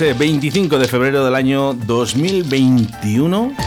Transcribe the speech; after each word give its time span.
25 0.00 0.74
eh, 0.74 0.78
de 0.78 0.88
febrero 0.88 1.24
del 1.24 1.36
año 1.36 1.72
2021 1.72 3.63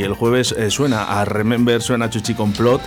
y 0.00 0.02
el 0.02 0.14
jueves 0.14 0.52
eh, 0.52 0.70
suena 0.70 1.04
a 1.04 1.26
Remember, 1.26 1.82
suena 1.82 2.08
Chuchi 2.08 2.32
Complot 2.32 2.80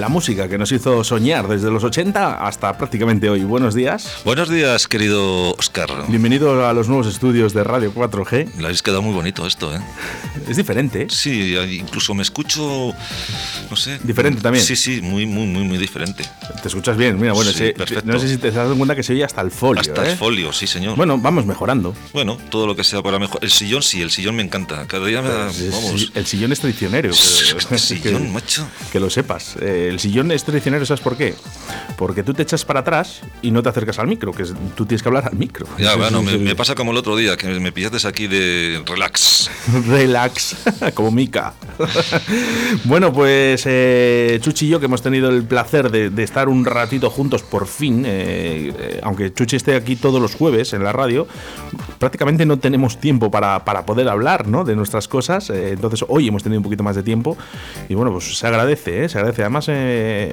la 0.00 0.08
música 0.08 0.48
que 0.48 0.56
nos 0.56 0.72
hizo 0.72 1.04
soñar 1.04 1.46
desde 1.46 1.70
los 1.70 1.84
80 1.84 2.46
hasta 2.46 2.76
prácticamente 2.78 3.28
hoy. 3.28 3.44
Buenos 3.44 3.74
días. 3.74 4.22
Buenos 4.24 4.48
días, 4.48 4.88
querido 4.88 5.54
Oscar. 5.56 5.90
Bienvenido 6.08 6.66
a 6.66 6.72
los 6.72 6.88
nuevos 6.88 7.06
estudios 7.06 7.52
de 7.52 7.64
Radio 7.64 7.92
4G. 7.92 8.54
Le 8.56 8.64
habéis 8.64 8.82
quedado 8.82 9.02
muy 9.02 9.12
bonito 9.12 9.46
esto, 9.46 9.74
¿eh? 9.76 9.78
Es 10.48 10.56
diferente. 10.56 11.06
Sí, 11.10 11.54
incluso 11.78 12.14
me 12.14 12.22
escucho, 12.22 12.94
no 13.68 13.76
sé. 13.76 13.98
Diferente 14.02 14.40
también. 14.40 14.64
Sí, 14.64 14.74
sí, 14.74 15.02
muy, 15.02 15.26
muy, 15.26 15.46
muy, 15.46 15.64
muy 15.64 15.76
diferente. 15.76 16.24
Te 16.62 16.68
escuchas 16.68 16.96
bien, 16.96 17.20
mira, 17.20 17.34
bueno, 17.34 17.50
sí, 17.50 17.74
no 18.04 18.18
sé 18.18 18.26
si 18.26 18.38
te 18.38 18.48
has 18.48 18.54
dado 18.54 18.74
cuenta 18.76 18.96
que 18.96 19.02
se 19.02 19.12
oye 19.12 19.24
hasta 19.24 19.42
el 19.42 19.50
folio. 19.50 19.82
Hasta 19.82 20.02
el 20.02 20.12
¿eh? 20.12 20.16
folio, 20.16 20.50
sí, 20.54 20.66
señor. 20.66 20.96
Bueno, 20.96 21.18
vamos 21.18 21.44
mejorando. 21.44 21.94
Bueno, 22.14 22.38
todo 22.48 22.66
lo 22.66 22.74
que 22.74 22.84
sea 22.84 23.02
para 23.02 23.18
mejorar. 23.18 23.44
El 23.44 23.50
sillón, 23.50 23.82
sí, 23.82 24.00
el 24.00 24.10
sillón 24.10 24.34
me 24.36 24.42
encanta. 24.42 24.86
Cada 24.86 25.06
día 25.06 25.20
me 25.20 25.28
da. 25.28 25.50
Vamos. 25.72 26.10
El 26.14 26.24
sillón 26.24 26.39
es 26.44 26.60
traicionero. 26.60 27.12
Sillón, 27.76 28.32
macho. 28.32 28.66
Que 28.92 29.00
lo 29.00 29.10
sepas. 29.10 29.56
Eh, 29.60 29.88
el 29.90 30.00
sillón 30.00 30.32
es 30.32 30.44
traicionero 30.44 30.86
¿sabes 30.86 31.00
por 31.00 31.16
qué? 31.16 31.34
Porque 31.96 32.22
tú 32.22 32.34
te 32.34 32.42
echas 32.42 32.64
para 32.64 32.80
atrás 32.80 33.20
y 33.42 33.50
no 33.50 33.62
te 33.62 33.68
acercas 33.68 33.98
al 33.98 34.06
micro, 34.06 34.32
que 34.32 34.44
tú 34.74 34.86
tienes 34.86 35.02
que 35.02 35.08
hablar 35.08 35.28
al 35.28 35.36
micro. 35.36 35.66
Ya, 35.78 35.96
bueno, 35.96 36.22
me, 36.22 36.56
pasa 36.56 36.74
como 36.74 36.92
el 36.92 36.96
otro 36.96 37.16
día, 37.16 37.36
que 37.36 37.48
me 37.48 37.72
pillaste 37.72 38.06
aquí 38.06 38.26
de 38.26 38.82
relax. 38.86 39.50
relax, 39.86 40.56
como 40.94 41.10
Mica. 41.10 41.54
bueno, 42.84 43.12
pues 43.12 43.64
eh, 43.66 44.38
Chuchi 44.42 44.66
y 44.66 44.68
yo, 44.70 44.80
que 44.80 44.86
hemos 44.86 45.02
tenido 45.02 45.30
el 45.30 45.44
placer 45.44 45.90
de, 45.90 46.22
estar 46.22 46.48
un 46.48 46.64
ratito 46.64 47.10
juntos 47.10 47.42
por 47.42 47.66
fin, 47.66 48.04
eh, 48.06 48.72
eh, 48.78 49.00
aunque 49.02 49.32
Chuchi 49.32 49.56
esté 49.56 49.74
aquí 49.74 49.96
todos 49.96 50.20
los 50.20 50.34
jueves 50.34 50.72
en 50.72 50.84
la 50.84 50.92
radio, 50.92 51.26
prácticamente 51.98 52.46
no 52.46 52.58
tenemos 52.58 53.00
tiempo 53.00 53.30
para, 53.30 53.64
poder 53.86 54.08
hablar 54.08 54.46
¿no? 54.46 54.64
de 54.64 54.76
nuestras 54.76 55.08
cosas. 55.08 55.50
entonces 55.50 56.04
hoy 56.08 56.29
hemos 56.30 56.42
tenido 56.42 56.58
un 56.58 56.64
poquito 56.64 56.82
más 56.82 56.96
de 56.96 57.02
tiempo 57.02 57.36
y 57.88 57.94
bueno, 57.94 58.10
pues 58.12 58.38
se 58.38 58.46
agradece, 58.46 59.08
se 59.08 59.18
agradece. 59.18 59.42
Además, 59.42 59.68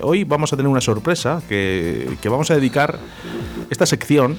hoy 0.02 0.24
vamos 0.24 0.54
a 0.54 0.58
tener 0.58 0.70
una 0.70 0.82
sorpresa 0.82 1.42
que, 1.48 2.18
vamos 2.26 2.50
a 2.52 2.56
dedicar 2.56 3.00
esta 3.70 3.86
sección 3.86 4.38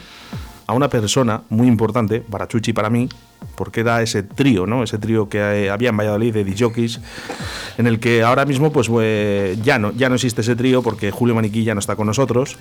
a 0.67 0.75
una 0.75 0.89
persona 0.89 1.43
muy 1.49 1.67
importante 1.67 2.21
para 2.21 2.47
Chuchi 2.47 2.71
y 2.71 2.75
para 2.75 2.91
mí, 2.91 3.09
porque 3.57 3.81
era 3.81 4.03
ese 4.03 4.23
trío, 4.23 4.67
¿no? 4.67 4.83
Ese 4.83 4.99
trío 4.99 5.29
que 5.29 5.39
eh, 5.39 5.71
había 5.71 5.89
en 5.89 5.97
Valladolid 5.97 6.35
de 6.35 6.45
DJs, 6.45 7.01
en 7.79 7.87
el 7.87 7.99
que 7.99 8.23
ahora 8.23 8.45
mismo 8.45 8.71
pues 8.71 8.89
ya 9.63 9.79
no 9.79 9.93
ya 9.93 10.09
no 10.09 10.17
existe 10.17 10.43
ese 10.43 10.57
trío 10.57 10.83
porque 10.83 11.11
Julio 11.11 11.35
Maniquí 11.35 11.65
ya 11.65 11.75
no 11.75 11.81
está 11.81 11.97
con 11.97 12.07
nosotros, 12.07 12.59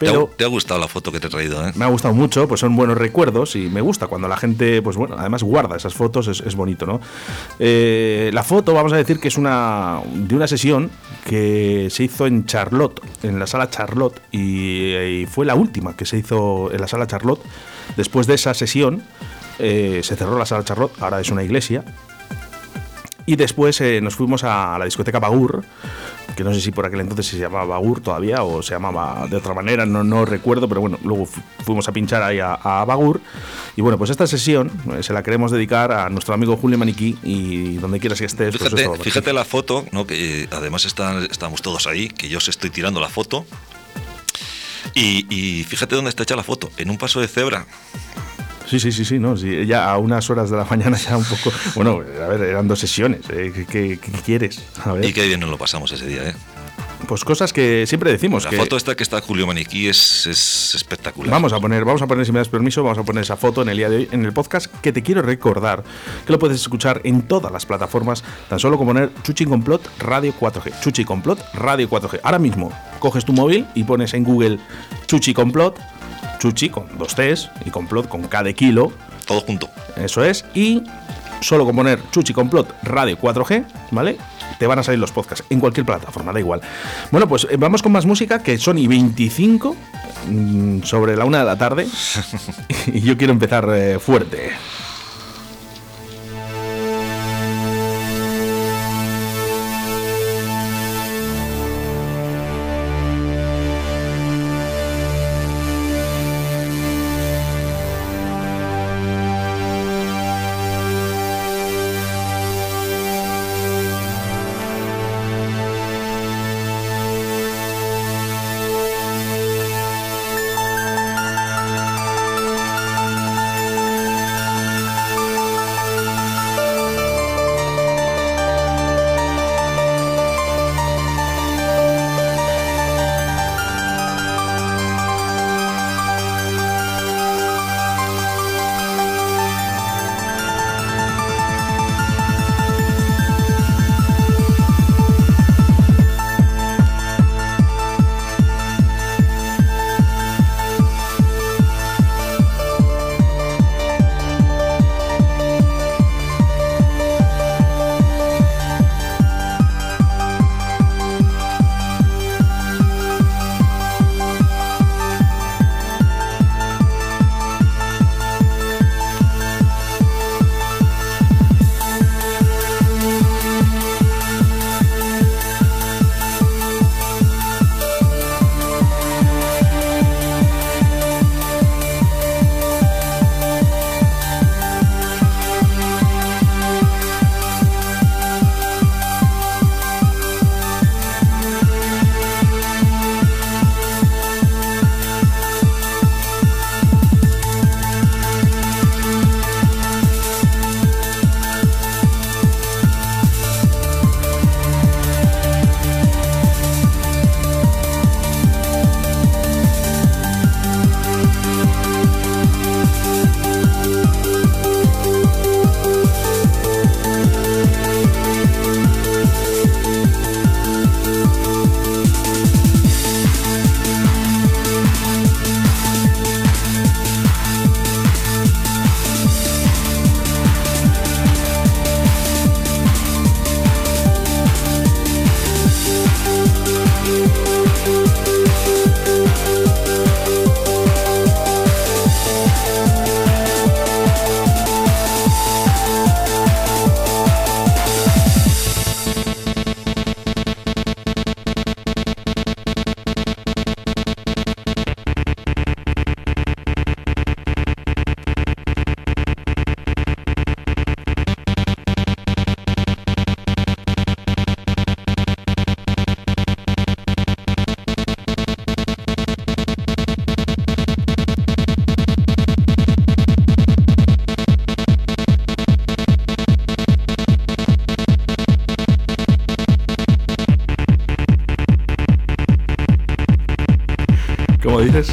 ¿Te, 0.00 0.44
ha, 0.44 0.48
gustado 0.48 0.80
la 0.80 0.88
foto 0.88 1.12
que 1.12 1.20
te 1.20 1.26
he 1.26 1.30
traído? 1.30 1.68
Eh? 1.68 1.72
Me 1.74 1.84
ha 1.84 1.88
gustado 1.88 2.14
mucho, 2.14 2.48
pues 2.48 2.60
son 2.60 2.74
buenos 2.74 2.96
recuerdos 2.96 3.54
y 3.54 3.68
me 3.68 3.82
gusta 3.82 4.06
cuando 4.06 4.28
la 4.28 4.38
gente, 4.38 4.80
pues 4.80 4.96
bueno, 4.96 5.16
además 5.18 5.42
guarda 5.42 5.76
esas 5.76 5.92
fotos, 5.92 6.26
es, 6.26 6.54
bonito, 6.56 6.86
¿no? 6.86 7.02
Eh, 7.58 8.30
la 8.32 8.42
foto, 8.42 8.72
vamos 8.72 8.94
a 8.94 8.96
decir 8.96 9.20
que 9.20 9.28
es 9.28 9.36
una 9.36 10.00
de 10.10 10.34
una 10.34 10.48
sesión 10.48 10.90
que 11.26 11.88
se 11.90 12.04
hizo 12.04 12.26
en 12.26 12.46
Charlotte, 12.46 12.98
en 13.22 13.38
la 13.38 13.46
sala 13.46 13.68
Charlotte, 13.68 14.22
y, 14.32 15.26
fue 15.26 15.44
la 15.44 15.54
última 15.54 15.94
que 15.94 16.06
se 16.06 16.16
hizo 16.16 16.72
en 16.72 16.80
la 16.80 16.88
sala 16.88 17.06
Charlotte. 17.06 17.42
Después 17.98 18.26
de 18.26 18.34
esa 18.34 18.54
sesión, 18.54 19.02
eh, 19.58 20.00
se 20.02 20.16
cerró 20.16 20.38
la 20.38 20.46
sala 20.46 20.64
Charlotte, 20.64 20.92
ahora 21.00 21.20
es 21.20 21.30
una 21.30 21.42
iglesia, 21.42 21.84
y 23.26 23.36
después 23.36 23.82
nos 24.00 24.14
fuimos 24.16 24.44
a 24.44 24.78
la 24.78 24.86
discoteca 24.86 25.20
Bagur, 25.20 25.62
que 26.40 26.44
no 26.44 26.54
sé 26.54 26.62
si 26.62 26.70
por 26.70 26.86
aquel 26.86 27.00
entonces 27.00 27.26
se 27.26 27.36
llamaba 27.36 27.66
Bagur 27.66 28.00
todavía 28.00 28.42
o 28.42 28.62
se 28.62 28.72
llamaba 28.72 29.26
de 29.28 29.36
otra 29.36 29.52
manera, 29.52 29.84
no, 29.84 30.02
no 30.02 30.24
recuerdo, 30.24 30.70
pero 30.70 30.80
bueno, 30.80 30.98
luego 31.04 31.26
fuimos 31.26 31.86
a 31.86 31.92
pinchar 31.92 32.22
ahí 32.22 32.38
a, 32.40 32.82
Bagur. 32.86 33.20
Y 33.76 33.82
bueno, 33.82 33.98
pues 33.98 34.08
esta 34.08 34.26
sesión 34.26 34.72
eh, 34.96 35.02
se 35.02 35.12
la 35.12 35.22
queremos 35.22 35.50
dedicar 35.50 35.92
a 35.92 36.08
nuestro 36.08 36.32
amigo 36.32 36.56
Julio 36.56 36.78
Maniquí 36.78 37.18
y 37.22 37.74
donde 37.74 38.00
quieras 38.00 38.20
que 38.20 38.24
estés. 38.24 38.56
Pues 38.56 38.72
fíjate, 38.72 39.02
fíjate 39.02 39.32
la 39.34 39.44
foto, 39.44 39.84
¿no? 39.92 40.06
que 40.06 40.48
además 40.50 40.86
están, 40.86 41.24
estamos 41.24 41.60
todos 41.60 41.86
ahí, 41.86 42.08
que 42.08 42.30
yo 42.30 42.38
os 42.38 42.48
estoy 42.48 42.70
tirando 42.70 43.02
la 43.02 43.10
foto. 43.10 43.44
Y, 44.94 45.26
y 45.28 45.64
fíjate 45.64 45.94
dónde 45.94 46.08
está 46.08 46.22
hecha 46.22 46.36
la 46.36 46.42
foto, 46.42 46.70
en 46.78 46.88
un 46.88 46.96
paso 46.96 47.20
de 47.20 47.28
cebra. 47.28 47.66
Sí, 48.66 48.78
sí, 48.78 48.92
sí, 48.92 49.04
sí, 49.04 49.18
no, 49.18 49.34
ya 49.36 49.90
a 49.90 49.98
unas 49.98 50.28
horas 50.30 50.50
de 50.50 50.56
la 50.56 50.64
mañana 50.70 50.96
ya 50.96 51.16
un 51.16 51.24
poco, 51.24 51.52
bueno, 51.74 52.02
a 52.22 52.28
ver, 52.28 52.42
eran 52.42 52.68
dos 52.68 52.78
sesiones, 52.78 53.22
¿eh? 53.30 53.66
¿Qué, 53.68 53.98
quieres? 54.24 54.62
Y 55.02 55.12
qué 55.12 55.26
bien 55.26 55.40
nos 55.40 55.50
lo 55.50 55.58
pasamos 55.58 55.90
ese 55.92 56.06
día, 56.06 56.28
¿eh? 56.28 56.34
Pues 57.08 57.24
cosas 57.24 57.52
que 57.52 57.86
siempre 57.86 58.12
decimos. 58.12 58.44
La 58.44 58.52
foto 58.52 58.76
esta 58.76 58.94
que 58.94 59.02
está 59.02 59.20
Julio 59.20 59.46
Maniquí 59.46 59.88
es, 59.88 60.26
es, 60.26 60.74
espectacular. 60.74 61.32
Vamos 61.32 61.52
a 61.52 61.58
poner, 61.58 61.84
vamos 61.84 62.02
a 62.02 62.06
poner, 62.06 62.24
si 62.24 62.30
me 62.30 62.38
das 62.38 62.48
permiso, 62.48 62.84
vamos 62.84 62.98
a 62.98 63.02
poner 63.02 63.22
esa 63.24 63.36
foto 63.36 63.62
en 63.62 63.68
el 63.70 63.76
día 63.78 63.88
de 63.88 63.96
hoy 63.96 64.08
en 64.12 64.24
el 64.24 64.32
podcast 64.32 64.72
que 64.80 64.92
te 64.92 65.02
quiero 65.02 65.22
recordar 65.22 65.82
que 66.26 66.32
lo 66.32 66.38
puedes 66.38 66.60
escuchar 66.60 67.00
en 67.04 67.22
todas 67.22 67.50
las 67.50 67.66
plataformas, 67.66 68.22
tan 68.48 68.58
solo 68.58 68.78
como 68.78 68.92
poner 68.92 69.10
Chuchi 69.22 69.44
Complot 69.44 69.90
Radio 69.98 70.32
4G. 70.38 70.80
Chuchi 70.80 71.04
Complot 71.04 71.42
Radio 71.54 71.88
4G. 71.88 72.20
Ahora 72.22 72.38
mismo 72.38 72.70
coges 73.00 73.24
tu 73.24 73.32
móvil 73.32 73.66
y 73.74 73.84
pones 73.84 74.14
en 74.14 74.22
Google 74.22 74.58
Chuchi 75.06 75.34
Complot 75.34 75.80
Chuchi 76.40 76.70
con 76.70 76.86
dos 76.98 77.14
T's 77.14 77.50
y 77.64 77.70
complot 77.70 78.08
con 78.08 78.22
K 78.22 78.42
de 78.42 78.54
kilo. 78.54 78.92
Todo 79.26 79.42
junto. 79.42 79.68
Eso 79.96 80.24
es. 80.24 80.44
Y 80.54 80.82
solo 81.40 81.64
con 81.64 81.76
poner 81.76 82.00
Chuchi 82.10 82.32
Complot 82.32 82.74
Radio 82.82 83.18
4G, 83.18 83.64
¿vale? 83.92 84.16
Te 84.58 84.66
van 84.66 84.78
a 84.78 84.82
salir 84.82 84.98
los 84.98 85.12
podcasts 85.12 85.44
en 85.50 85.60
cualquier 85.60 85.86
plataforma, 85.86 86.32
da 86.32 86.40
igual. 86.40 86.60
Bueno, 87.10 87.28
pues 87.28 87.46
eh, 87.50 87.56
vamos 87.56 87.82
con 87.82 87.92
más 87.92 88.06
música 88.06 88.42
que 88.42 88.58
son 88.58 88.78
y 88.78 88.86
25 88.86 89.76
mm, 90.28 90.82
sobre 90.82 91.16
la 91.16 91.24
una 91.24 91.38
de 91.38 91.44
la 91.44 91.56
tarde. 91.56 91.86
y 92.86 93.00
yo 93.00 93.16
quiero 93.16 93.32
empezar 93.32 93.68
eh, 93.72 93.98
fuerte. 93.98 94.50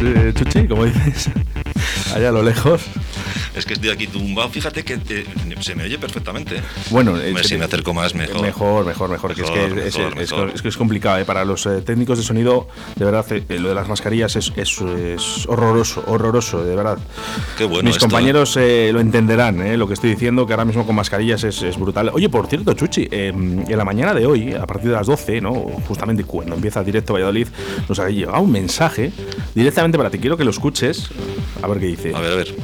Eh, 0.01 0.33
Chuchi, 0.35 0.67
como 0.67 0.85
dices, 0.85 1.29
allá 2.13 2.29
a 2.29 2.31
lo 2.31 2.43
lejos. 2.43 2.81
Es 3.57 3.65
que 3.65 3.73
estoy 3.73 3.89
aquí 3.89 4.05
tumbado. 4.07 4.49
Fíjate 4.49 4.83
que 4.83 4.93
eh, 4.93 5.25
se 5.61 5.73
me 5.75 5.83
oye 5.83 5.97
perfectamente. 5.97 6.61
Bueno, 6.91 7.17
eh, 7.19 7.29
Hombre, 7.29 7.43
si 7.43 7.57
me 7.57 7.65
acerco 7.65 7.93
más, 7.93 8.13
mejor. 8.13 8.41
Mejor, 8.41 8.85
mejor, 8.85 9.09
mejor. 9.09 9.33
que 9.35 9.41
es, 9.41 9.49
que 9.49 9.55
Mejor, 9.67 9.79
es, 9.79 9.97
mejor, 9.97 10.21
es- 10.21 10.31
mejor. 10.31 10.51
es 10.53 10.61
que 10.61 10.67
es 10.67 10.77
complicado. 10.77 11.17
eh. 11.19 11.25
Para 11.25 11.43
los 11.43 11.65
eh, 11.65 11.81
técnicos 11.81 12.17
de 12.19 12.23
sonido, 12.23 12.67
de 12.95 13.05
verdad, 13.05 13.25
eh, 13.31 13.43
lo 13.59 13.69
de 13.69 13.75
las 13.75 13.87
mascarillas 13.87 14.35
es, 14.35 14.51
horroroso, 15.47 16.03
horroroso, 16.07 16.63
de 16.63 16.75
verdad. 16.75 16.97
Qué 17.57 17.65
bueno 17.65 17.83
Mis 17.83 17.95
esto, 17.95 18.05
compañeros 18.05 18.55
eh, 18.57 18.91
lo 18.93 18.99
entenderán, 18.99 19.61
eh, 19.61 19.75
lo 19.77 19.87
que 19.87 19.95
estoy 19.95 20.11
diciendo, 20.11 20.45
que 20.45 20.53
ahora 20.53 20.65
mismo 20.65 20.85
con 20.85 20.95
mascarillas 20.95 21.43
es, 21.43 21.77
brutal. 21.79 22.11
Oye, 22.13 22.29
por 22.29 22.47
cierto, 22.47 22.73
Chuchi, 22.73 23.07
eh, 23.11 23.29
en 23.29 23.77
la 23.77 23.85
mañana 23.85 24.13
de 24.13 24.25
hoy, 24.25 24.53
a 24.53 24.65
partir 24.67 24.89
de 24.89 24.95
las 24.95 25.07
12, 25.07 25.41
¿no? 25.41 25.53
justamente 25.87 26.23
cuando 26.23 26.55
empieza 26.55 26.83
directo 26.83 27.13
Valladolid, 27.13 27.47
nos 27.89 27.99
ha 27.99 28.09
llegado 28.09 28.39
un 28.41 28.51
mensaje 28.51 29.11
directamente 29.55 29.97
para 29.97 30.09
ti. 30.09 30.19
Quiero 30.19 30.37
que 30.37 30.43
lo 30.43 30.51
escuches. 30.51 31.09
A 31.61 31.67
ver 31.67 31.79
qué 31.79 31.85
dice. 31.87 32.13
A 32.15 32.19
ver, 32.19 32.31
a 32.33 32.35
ver. 32.35 32.55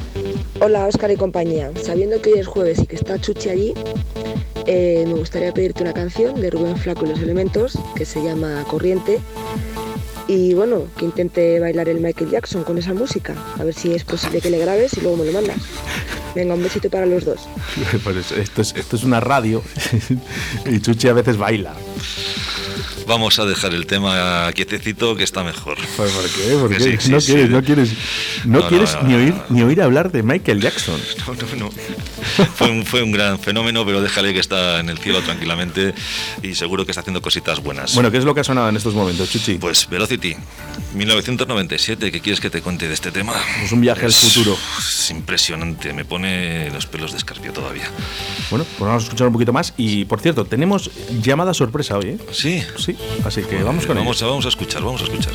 Hola 0.64 0.86
Óscar 0.86 1.10
y 1.10 1.16
compañía. 1.16 1.70
Sabiendo 1.84 2.22
que 2.22 2.32
hoy 2.32 2.38
es 2.38 2.46
jueves 2.46 2.78
y 2.78 2.86
que 2.86 2.96
está 2.96 3.20
Chuchi 3.20 3.50
allí, 3.50 3.74
eh, 4.64 5.04
me 5.06 5.12
gustaría 5.12 5.52
pedirte 5.52 5.82
una 5.82 5.92
canción 5.92 6.40
de 6.40 6.48
Rubén 6.48 6.78
Flaco 6.78 7.04
y 7.04 7.10
los 7.10 7.20
Elementos 7.20 7.78
que 7.94 8.06
se 8.06 8.24
llama 8.24 8.64
Corriente. 8.66 9.20
Y 10.26 10.54
bueno, 10.54 10.84
que 10.96 11.04
intente 11.04 11.60
bailar 11.60 11.90
el 11.90 12.00
Michael 12.00 12.30
Jackson 12.30 12.64
con 12.64 12.78
esa 12.78 12.94
música. 12.94 13.34
A 13.58 13.64
ver 13.64 13.74
si 13.74 13.92
es 13.92 14.04
posible 14.04 14.40
que 14.40 14.48
le 14.48 14.56
grabes 14.56 14.94
y 14.96 15.02
luego 15.02 15.18
me 15.18 15.26
lo 15.26 15.32
mandas. 15.32 15.58
Venga, 16.34 16.54
un 16.54 16.62
besito 16.62 16.88
para 16.88 17.04
los 17.04 17.26
dos. 17.26 17.46
Pues 18.02 18.32
esto, 18.32 18.62
es, 18.62 18.74
esto 18.74 18.96
es 18.96 19.04
una 19.04 19.20
radio 19.20 19.62
y 20.64 20.80
Chuchi 20.80 21.08
a 21.08 21.12
veces 21.12 21.36
baila. 21.36 21.74
Vamos 23.06 23.38
a 23.38 23.44
dejar 23.44 23.74
el 23.74 23.86
tema 23.86 24.50
quietecito 24.54 25.14
que 25.16 25.24
está 25.24 25.44
mejor. 25.44 25.76
Pues, 25.96 26.10
¿Por 26.12 26.24
qué? 26.30 26.56
¿Por 26.56 26.70
qué? 26.70 26.80
sí, 26.80 26.96
sí, 26.98 27.10
no, 27.10 27.20
sí. 27.20 27.32
quieres, 27.32 27.50
no 27.50 27.62
quieres, 27.62 27.90
no 28.44 28.60
No, 28.60 28.68
quieres 28.68 28.94
no, 28.94 29.02
ni, 29.02 29.14
oír, 29.14 29.34
ni 29.50 29.62
oír 29.62 29.82
hablar 29.82 30.10
de 30.10 30.22
Michael 30.22 30.60
Jackson. 30.60 31.00
No, 31.26 31.34
no, 31.34 31.64
no. 31.66 31.70
Fue 32.54 32.70
un, 32.70 32.84
fue 32.84 33.02
un 33.02 33.12
gran 33.12 33.38
fenómeno, 33.38 33.84
pero 33.84 34.02
déjale 34.02 34.32
que 34.34 34.40
está 34.40 34.80
en 34.80 34.88
el 34.88 34.98
cielo 34.98 35.20
tranquilamente 35.22 35.94
y 36.42 36.54
seguro 36.54 36.84
que 36.84 36.92
está 36.92 37.00
haciendo 37.00 37.22
cositas 37.22 37.60
buenas. 37.62 37.94
Bueno, 37.94 38.10
¿qué 38.10 38.18
es 38.18 38.24
lo 38.24 38.34
que 38.34 38.40
ha 38.40 38.44
sonado 38.44 38.68
en 38.68 38.76
estos 38.76 38.94
momentos, 38.94 39.30
Chuchi? 39.30 39.54
Pues 39.54 39.88
Velocity, 39.88 40.36
1997, 40.94 42.10
¿qué 42.12 42.20
quieres 42.20 42.40
que 42.40 42.50
te 42.50 42.60
cuente 42.62 42.88
de 42.88 42.94
este 42.94 43.10
tema? 43.10 43.32
Pues 43.60 43.72
un 43.72 43.80
viaje 43.80 44.06
al 44.06 44.12
futuro. 44.12 44.56
Es 44.78 45.10
impresionante, 45.10 45.92
me 45.92 46.04
pone 46.04 46.70
los 46.70 46.86
pelos 46.86 47.12
de 47.12 47.18
escarpio 47.18 47.52
todavía. 47.52 47.88
Bueno, 48.50 48.64
pues 48.78 48.86
vamos 48.86 49.02
a 49.02 49.06
escuchar 49.06 49.26
un 49.28 49.32
poquito 49.32 49.52
más. 49.52 49.72
Y 49.76 50.04
por 50.04 50.20
cierto, 50.20 50.44
tenemos 50.44 50.90
llamada 51.22 51.54
sorpresa 51.54 51.98
hoy, 51.98 52.10
¿eh? 52.10 52.18
Sí. 52.32 52.62
Sí, 52.78 52.93
así 53.24 53.42
que 53.42 53.62
vamos 53.62 53.86
con 53.86 53.96
vamos, 53.96 54.18
ello. 54.18 54.26
a, 54.26 54.30
vamos 54.30 54.44
a 54.46 54.48
escuchar, 54.48 54.82
vamos 54.82 55.02
a 55.02 55.04
escuchar. 55.04 55.34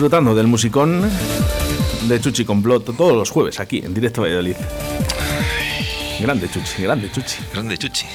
Disfrutando 0.00 0.34
del 0.34 0.46
musicón 0.46 1.10
de 2.08 2.20
Chuchi 2.22 2.46
Complot 2.46 2.96
todos 2.96 3.12
los 3.12 3.28
jueves 3.28 3.60
aquí 3.60 3.82
en 3.84 3.92
directo 3.92 4.22
Valladolid. 4.22 4.56
Grande 6.18 6.48
Chuchi, 6.50 6.84
grande 6.84 7.12
Chuchi. 7.12 7.36
Grande 7.52 7.76
Chuchi. 7.76 8.06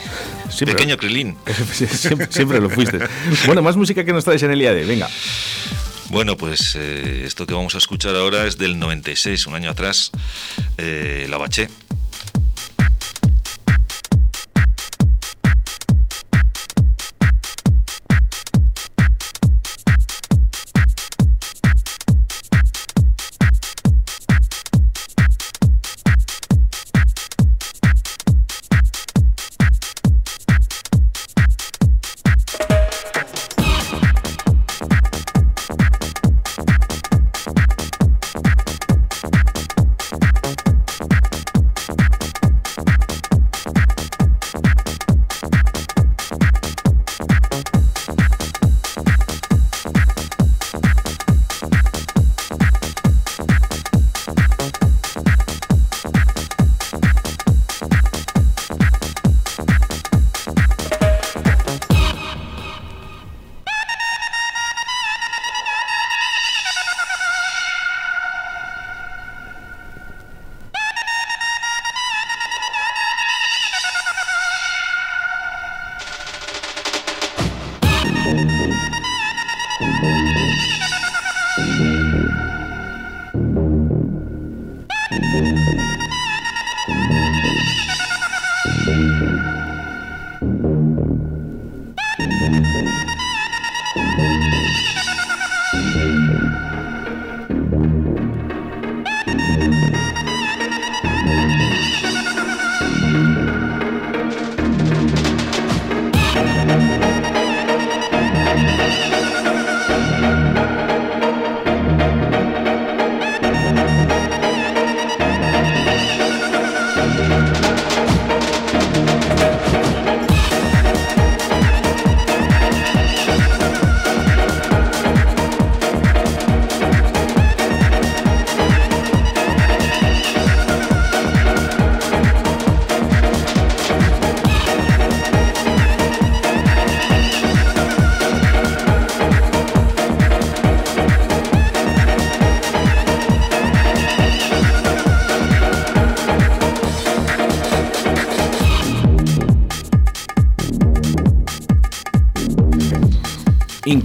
Siempre- 0.50 0.74
Pequeño 0.76 0.98
Krilin. 0.98 1.38
siempre, 1.72 2.28
siempre 2.32 2.60
lo 2.60 2.72
fuiste. 2.72 2.98
Bueno, 3.46 3.62
más 3.62 3.78
música 3.78 4.04
que 4.04 4.14
nos 4.14 4.26
traes 4.26 4.42
en 4.42 4.50
el 4.50 4.66
hoy. 4.66 4.84
Venga. 4.84 5.08
Bueno, 6.10 6.36
pues 6.36 6.76
eh, 6.76 7.22
esto 7.24 7.46
que 7.46 7.54
vamos 7.54 7.76
a 7.76 7.78
escuchar 7.78 8.16
ahora 8.16 8.48
es 8.48 8.58
del 8.58 8.80
96, 8.80 9.46
un 9.46 9.54
año 9.54 9.70
atrás. 9.70 10.10
Eh, 10.80 11.28
la 11.30 11.38
baché. 11.38 11.70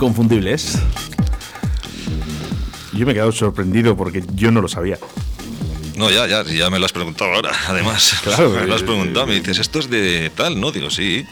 Inconfundibles. 0.00 0.78
Yo 2.94 3.04
me 3.04 3.12
he 3.12 3.14
quedado 3.14 3.32
sorprendido 3.32 3.94
porque 3.98 4.24
yo 4.34 4.50
no 4.50 4.62
lo 4.62 4.68
sabía. 4.68 4.98
No, 5.96 6.10
ya, 6.10 6.26
ya, 6.26 6.42
ya 6.44 6.70
me 6.70 6.78
lo 6.78 6.86
has 6.86 6.92
preguntado 6.92 7.34
ahora, 7.34 7.50
además. 7.68 8.14
Claro, 8.22 8.48
me 8.48 8.66
lo 8.66 8.74
has 8.74 8.80
eh, 8.80 8.86
preguntado, 8.86 9.26
me 9.26 9.34
dices, 9.34 9.58
esto 9.58 9.78
es 9.78 9.90
de 9.90 10.30
tal, 10.34 10.58
¿no? 10.58 10.72
Digo, 10.72 10.88
sí. 10.88 11.26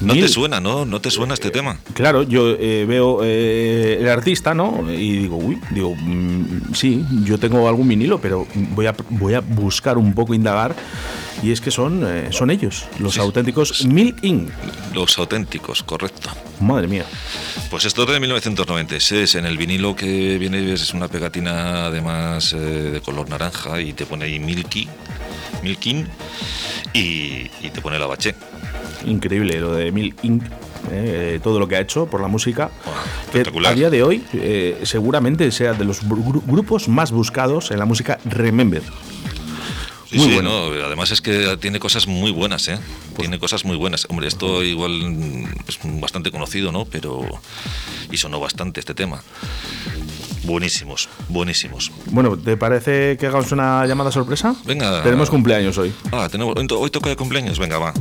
No 0.00 0.14
te 0.14 0.26
suena, 0.26 0.58
¿no? 0.60 0.84
No 0.84 1.00
te 1.00 1.12
suena 1.12 1.34
este 1.34 1.52
tema. 1.52 1.78
Claro, 1.94 2.24
yo 2.24 2.56
eh, 2.58 2.84
veo 2.88 3.20
eh, 3.22 3.98
el 4.00 4.08
artista, 4.08 4.52
¿no? 4.52 4.84
Y 4.90 5.18
digo, 5.18 5.36
uy, 5.36 5.60
digo, 5.70 5.94
mm, 5.96 6.74
sí, 6.74 7.04
yo 7.22 7.38
tengo 7.38 7.68
algún 7.68 7.86
vinilo, 7.86 8.20
pero 8.20 8.44
voy 8.74 8.86
a, 8.86 8.96
voy 9.10 9.34
a 9.34 9.40
buscar 9.40 9.98
un 9.98 10.12
poco, 10.14 10.34
indagar. 10.34 10.74
Y 11.42 11.50
es 11.52 11.60
que 11.60 11.70
son, 11.70 12.02
eh, 12.06 12.28
son 12.30 12.50
ellos, 12.50 12.86
los 12.98 13.14
Sí. 13.14 13.20
auténticos 13.20 13.84
Milk 13.84 14.18
Inc. 14.22 14.50
Los 14.94 15.18
auténticos, 15.18 15.82
correcto. 15.82 16.30
Madre 16.60 16.86
mía. 16.88 17.04
Pues 17.72 17.86
esto 17.86 18.02
es 18.02 18.10
de 18.10 18.20
1996. 18.20 19.34
En 19.36 19.46
el 19.46 19.56
vinilo 19.56 19.96
que 19.96 20.36
viene 20.38 20.74
es 20.74 20.92
una 20.92 21.08
pegatina 21.08 21.86
además 21.86 22.52
eh, 22.52 22.56
de 22.58 23.00
color 23.00 23.30
naranja 23.30 23.80
y 23.80 23.94
te 23.94 24.04
pone 24.04 24.26
ahí 24.26 24.38
Milky, 24.38 24.88
Milkin 25.62 26.06
y, 26.92 27.50
y 27.62 27.70
te 27.72 27.80
pone 27.80 27.98
la 27.98 28.06
bache. 28.06 28.34
Increíble 29.06 29.58
lo 29.58 29.72
de 29.74 29.90
Milk 29.90 30.16
Inc. 30.22 30.42
eh, 30.90 31.40
todo 31.42 31.58
lo 31.58 31.66
que 31.66 31.76
ha 31.76 31.80
hecho 31.80 32.04
por 32.06 32.20
la 32.20 32.28
música. 32.28 32.70
Que 33.32 33.38
espectacular. 33.38 33.72
a 33.72 33.74
día 33.74 33.88
de 33.88 34.02
hoy 34.02 34.22
eh, 34.34 34.78
seguramente 34.82 35.50
sea 35.50 35.72
de 35.72 35.86
los 35.86 36.04
gru- 36.04 36.42
grupos 36.46 36.88
más 36.88 37.10
buscados 37.10 37.70
en 37.70 37.78
la 37.78 37.86
música 37.86 38.18
Remember. 38.26 38.82
Sí, 40.12 40.18
Muy 40.18 40.28
sí, 40.28 40.34
bueno. 40.34 40.68
no, 40.70 40.84
además 40.84 41.10
es 41.10 41.22
que 41.22 41.56
tiene 41.56 41.78
cosas 41.80 42.06
muy 42.06 42.30
buenas, 42.32 42.68
¿eh? 42.68 42.78
Tiene 43.16 43.38
cosas 43.38 43.64
muy 43.64 43.76
buenas. 43.78 44.06
Hombre, 44.10 44.28
esto 44.28 44.62
igual 44.62 44.92
es 45.66 45.78
bastante 46.00 46.30
conocido, 46.30 46.70
¿no? 46.70 46.84
Pero. 46.84 47.22
Y 48.10 48.18
sonó 48.18 48.38
bastante 48.38 48.80
este 48.80 48.94
tema. 48.94 49.22
Buenísimos, 50.44 51.08
buenísimos. 51.28 51.90
Bueno, 52.10 52.36
¿te 52.36 52.58
parece 52.58 53.16
que 53.16 53.26
hagamos 53.26 53.52
una 53.52 53.86
llamada 53.86 54.12
sorpresa? 54.12 54.54
Venga. 54.66 55.02
Tenemos 55.02 55.30
cumpleaños 55.30 55.78
hoy. 55.78 55.94
Ah, 56.12 56.28
tenemos, 56.30 56.54
hoy 56.56 56.90
toca 56.90 57.08
de 57.08 57.16
cumpleaños. 57.16 57.58
Venga, 57.58 57.78
va. 57.78 57.94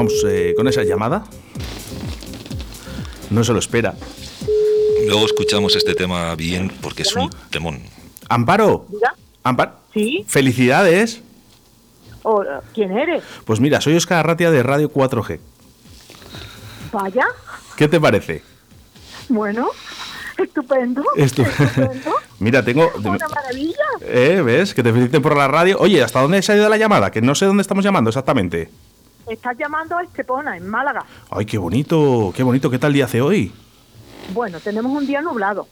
Vamos 0.00 0.24
eh, 0.26 0.54
con 0.56 0.66
esa 0.66 0.82
llamada. 0.82 1.24
No 3.28 3.44
se 3.44 3.52
lo 3.52 3.58
espera. 3.58 3.94
Luego 5.06 5.26
escuchamos 5.26 5.76
este 5.76 5.94
tema 5.94 6.34
bien 6.36 6.72
porque 6.80 7.02
es 7.02 7.14
un 7.14 7.28
temón. 7.50 7.80
Amparo. 8.28 8.86
Amparo. 9.42 9.72
¿Sí? 9.92 10.24
Felicidades. 10.26 11.20
¿O, 12.22 12.42
¿Quién 12.74 12.96
eres? 12.96 13.22
Pues 13.44 13.60
mira, 13.60 13.80
soy 13.80 13.94
Oscar 13.96 14.20
Arratia 14.20 14.50
de 14.50 14.62
Radio 14.62 14.90
4G. 14.90 15.38
Vaya. 16.92 17.26
¿Qué 17.76 17.86
te 17.88 18.00
parece? 18.00 18.42
Bueno, 19.28 19.68
estupendo. 20.38 21.02
Estu- 21.16 21.46
Estupendo. 21.46 22.14
mira, 22.40 22.64
tengo... 22.64 22.90
Una 22.98 23.28
maravilla. 23.28 23.76
Eh, 24.02 24.42
¿Ves? 24.44 24.74
Que 24.74 24.82
te 24.82 24.92
feliciten 24.92 25.22
por 25.22 25.36
la 25.36 25.46
radio. 25.48 25.76
Oye, 25.78 26.02
¿hasta 26.02 26.20
dónde 26.20 26.42
se 26.42 26.52
ha 26.52 26.56
ido 26.56 26.68
la 26.68 26.76
llamada? 26.76 27.10
Que 27.10 27.22
no 27.22 27.34
sé 27.34 27.46
dónde 27.46 27.62
estamos 27.62 27.84
llamando 27.84 28.10
exactamente. 28.10 28.68
Estás 29.30 29.56
llamando 29.56 29.96
a 29.96 30.02
Estepona, 30.02 30.56
en 30.56 30.68
Málaga. 30.68 31.04
Ay, 31.30 31.46
qué 31.46 31.56
bonito, 31.56 32.32
qué 32.34 32.42
bonito. 32.42 32.68
¿Qué 32.68 32.80
tal 32.80 32.92
día 32.92 33.04
hace 33.04 33.20
hoy? 33.22 33.52
Bueno, 34.34 34.58
tenemos 34.58 34.90
un 34.90 35.06
día 35.06 35.22
nublado. 35.22 35.68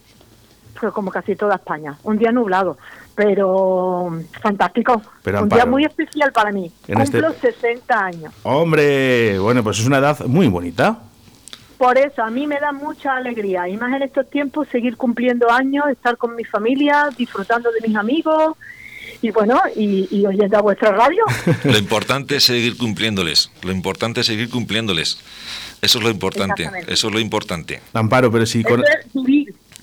Como 0.95 1.11
casi 1.11 1.35
toda 1.35 1.57
España. 1.57 1.99
Un 2.05 2.19
día 2.19 2.31
nublado. 2.31 2.79
Pero 3.17 4.17
fantástico. 4.41 5.03
Pero, 5.25 5.43
un 5.43 5.49
día 5.49 5.67
muy 5.67 5.85
especial 5.85 6.31
para 6.31 6.53
mí. 6.53 6.71
en 6.87 7.01
este- 7.01 7.21
Cumplo 7.21 7.35
60 7.41 8.05
años. 8.05 8.33
Hombre, 8.45 9.41
bueno, 9.41 9.65
pues 9.65 9.81
es 9.81 9.87
una 9.87 9.99
edad 9.99 10.21
muy 10.27 10.47
bonita. 10.47 11.01
Por 11.79 11.99
eso, 11.99 12.23
a 12.23 12.31
mí 12.31 12.47
me 12.47 12.61
da 12.61 12.71
mucha 12.71 13.17
alegría. 13.17 13.69
Y 13.69 13.77
más 13.77 13.93
en 13.93 14.03
estos 14.03 14.31
tiempos, 14.31 14.69
seguir 14.71 14.97
cumpliendo 14.97 15.51
años, 15.51 15.85
estar 15.91 16.17
con 16.17 16.37
mi 16.37 16.45
familia, 16.45 17.09
disfrutando 17.17 17.73
de 17.73 17.89
mis 17.89 17.97
amigos. 17.97 18.55
Y 19.21 19.31
bueno, 19.33 19.61
y, 19.75 20.07
y 20.17 20.25
oyendo 20.27 20.59
a 20.59 20.61
vuestra 20.63 20.93
radio. 20.93 21.23
Lo 21.65 21.77
importante 21.79 22.37
es 22.37 22.45
seguir 22.45 22.77
cumpliéndoles. 22.77 23.51
Lo 23.63 23.73
importante 23.73 24.21
es 24.21 24.27
seguir 24.27 24.49
cumpliéndoles. 24.49 25.19
Eso 25.81 25.99
es 25.99 26.05
lo 26.05 26.11
importante. 26.11 26.69
Eso 26.89 27.07
es 27.09 27.15
lo 27.15 27.21
importante. 27.21 27.81
Amparo, 27.93 28.33
pero 28.33 28.45
si 28.47 28.65
con, 28.65 28.81
es 28.81 28.87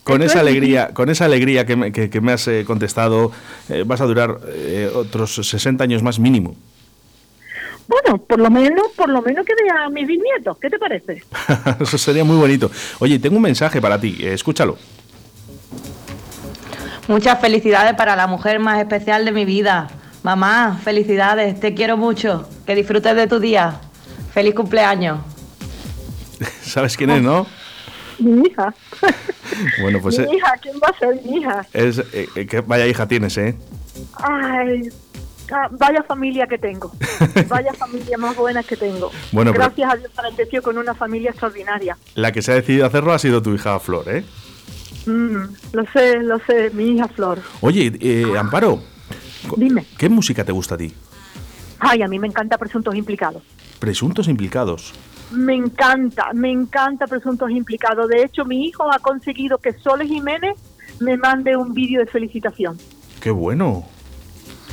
esa 0.05 0.25
es 0.25 0.35
alegría, 0.35 0.89
con 0.93 1.09
esa 1.09 1.23
alegría 1.25 1.65
que 1.65 1.75
me, 1.77 1.91
que- 1.93 2.09
que 2.09 2.19
me 2.21 2.33
has 2.33 2.47
eh, 2.49 2.63
contestado, 2.67 3.31
eh, 3.69 3.83
vas 3.85 4.01
a 4.01 4.05
durar 4.05 4.39
eh, 4.49 4.89
otros 4.93 5.33
60 5.35 5.83
años 5.85 6.03
más 6.03 6.19
mínimo. 6.19 6.55
Bueno, 7.87 8.17
por 8.17 8.39
lo 8.39 8.49
menos, 8.49 8.87
por 8.95 9.09
lo 9.09 9.21
menos 9.21 9.45
que 9.45 9.53
vea 9.63 9.85
a 9.85 9.89
mis 9.89 10.07
bisnietos. 10.07 10.57
¿Qué 10.59 10.69
te 10.69 10.79
parece? 10.79 11.23
Eso 11.79 11.97
sería 11.97 12.23
muy 12.23 12.35
bonito. 12.37 12.69
Oye, 12.99 13.19
tengo 13.19 13.35
un 13.37 13.43
mensaje 13.43 13.79
para 13.81 13.99
ti, 13.99 14.17
escúchalo. 14.21 14.77
Muchas 17.07 17.39
felicidades 17.39 17.93
para 17.93 18.15
la 18.15 18.27
mujer 18.27 18.59
más 18.59 18.79
especial 18.79 19.25
de 19.25 19.31
mi 19.31 19.45
vida. 19.45 19.87
Mamá, 20.23 20.79
felicidades, 20.83 21.59
te 21.59 21.75
quiero 21.75 21.97
mucho. 21.97 22.49
Que 22.65 22.73
disfrutes 22.73 23.15
de 23.15 23.27
tu 23.27 23.39
día. 23.39 23.79
Feliz 24.33 24.55
cumpleaños. 24.55 25.19
¿Sabes 26.63 26.97
quién 26.97 27.11
es, 27.11 27.21
no? 27.21 27.45
Mi 28.19 28.47
hija. 28.47 28.73
Bueno, 29.79 29.99
pues 30.01 30.19
eh, 30.19 30.27
mi 30.29 30.35
hija, 30.35 30.53
¿quién 30.61 30.75
va 30.83 30.87
a 30.89 30.99
ser 30.99 31.21
mi 31.23 31.37
hija? 31.37 31.65
es 31.71 31.99
eh, 31.99 32.27
eh, 32.35 32.45
que 32.45 32.59
vaya 32.59 32.85
hija 32.87 33.07
tienes, 33.07 33.37
¿eh? 33.37 33.55
Ay, 34.15 34.89
ah, 35.49 35.69
vaya 35.71 36.03
familia 36.03 36.45
que 36.47 36.57
tengo. 36.57 36.91
Vaya 37.47 37.71
familia 37.73 38.17
más 38.17 38.35
buena 38.35 38.63
que 38.63 38.75
tengo. 38.75 39.11
Bueno, 39.31 39.53
pero- 39.53 39.65
Gracias 39.65 39.93
a 39.93 39.95
Dios 39.95 40.11
parenteció 40.13 40.61
con 40.61 40.77
una 40.77 40.93
familia 40.93 41.29
extraordinaria. 41.29 41.95
La 42.15 42.33
que 42.33 42.41
se 42.41 42.51
ha 42.51 42.55
decidido 42.55 42.85
hacerlo 42.85 43.13
ha 43.13 43.19
sido 43.19 43.41
tu 43.41 43.53
hija 43.53 43.79
Flor, 43.79 44.09
¿eh? 44.09 44.25
Mm, 45.05 45.43
lo 45.73 45.85
sé, 45.93 46.19
lo 46.23 46.39
sé, 46.39 46.71
mi 46.73 46.91
hija 46.95 47.07
Flor. 47.07 47.39
Oye, 47.61 47.91
eh, 47.99 48.25
Amparo, 48.37 48.81
Dime. 49.57 49.85
¿qué 49.97 50.09
música 50.09 50.43
te 50.43 50.51
gusta 50.51 50.75
a 50.75 50.77
ti? 50.77 50.93
Ay, 51.79 52.01
a 52.01 52.07
mí 52.07 52.17
me 52.19 52.27
encanta 52.27 52.57
Presuntos 52.57 52.95
Implicados. 52.95 53.43
Presuntos 53.79 54.27
implicados. 54.27 54.93
Me 55.31 55.53
encanta, 55.53 56.31
me 56.33 56.49
encanta 56.49 57.05
Presuntos 57.07 57.51
Implicados. 57.51 58.07
De 58.09 58.23
hecho, 58.23 58.45
mi 58.45 58.65
hijo 58.65 58.91
ha 58.91 58.99
conseguido 58.99 59.57
que 59.57 59.73
Sole 59.73 60.07
Jiménez 60.07 60.55
me 60.99 61.17
mande 61.17 61.55
un 61.57 61.73
vídeo 61.73 61.99
de 61.99 62.07
felicitación. 62.07 62.77
Qué 63.19 63.29
bueno. 63.31 63.85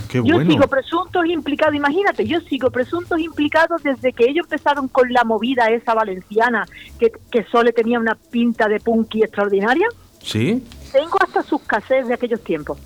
Qué 0.08 0.18
Yo 0.18 0.34
bueno. 0.34 0.50
sigo 0.50 0.66
presuntos 0.68 1.24
implicados, 1.26 1.74
imagínate, 1.74 2.26
yo 2.26 2.38
sigo 2.42 2.70
presuntos 2.70 3.18
implicados 3.18 3.82
desde 3.82 4.12
que 4.12 4.24
ellos 4.24 4.44
empezaron 4.44 4.88
con 4.88 5.10
la 5.12 5.24
movida 5.24 5.68
esa 5.68 5.94
valenciana, 5.94 6.66
que, 6.98 7.10
que 7.30 7.44
Sole 7.44 7.72
tenía 7.72 7.98
una 7.98 8.14
pinta 8.14 8.68
de 8.68 8.78
punky 8.78 9.22
extraordinaria. 9.22 9.86
¿Sí? 10.23 10.62
Tengo 10.93 11.17
hasta 11.23 11.43
sus 11.43 11.61
cassettes 11.62 12.09
de 12.09 12.14
aquellos 12.14 12.43
tiempos. 12.43 12.79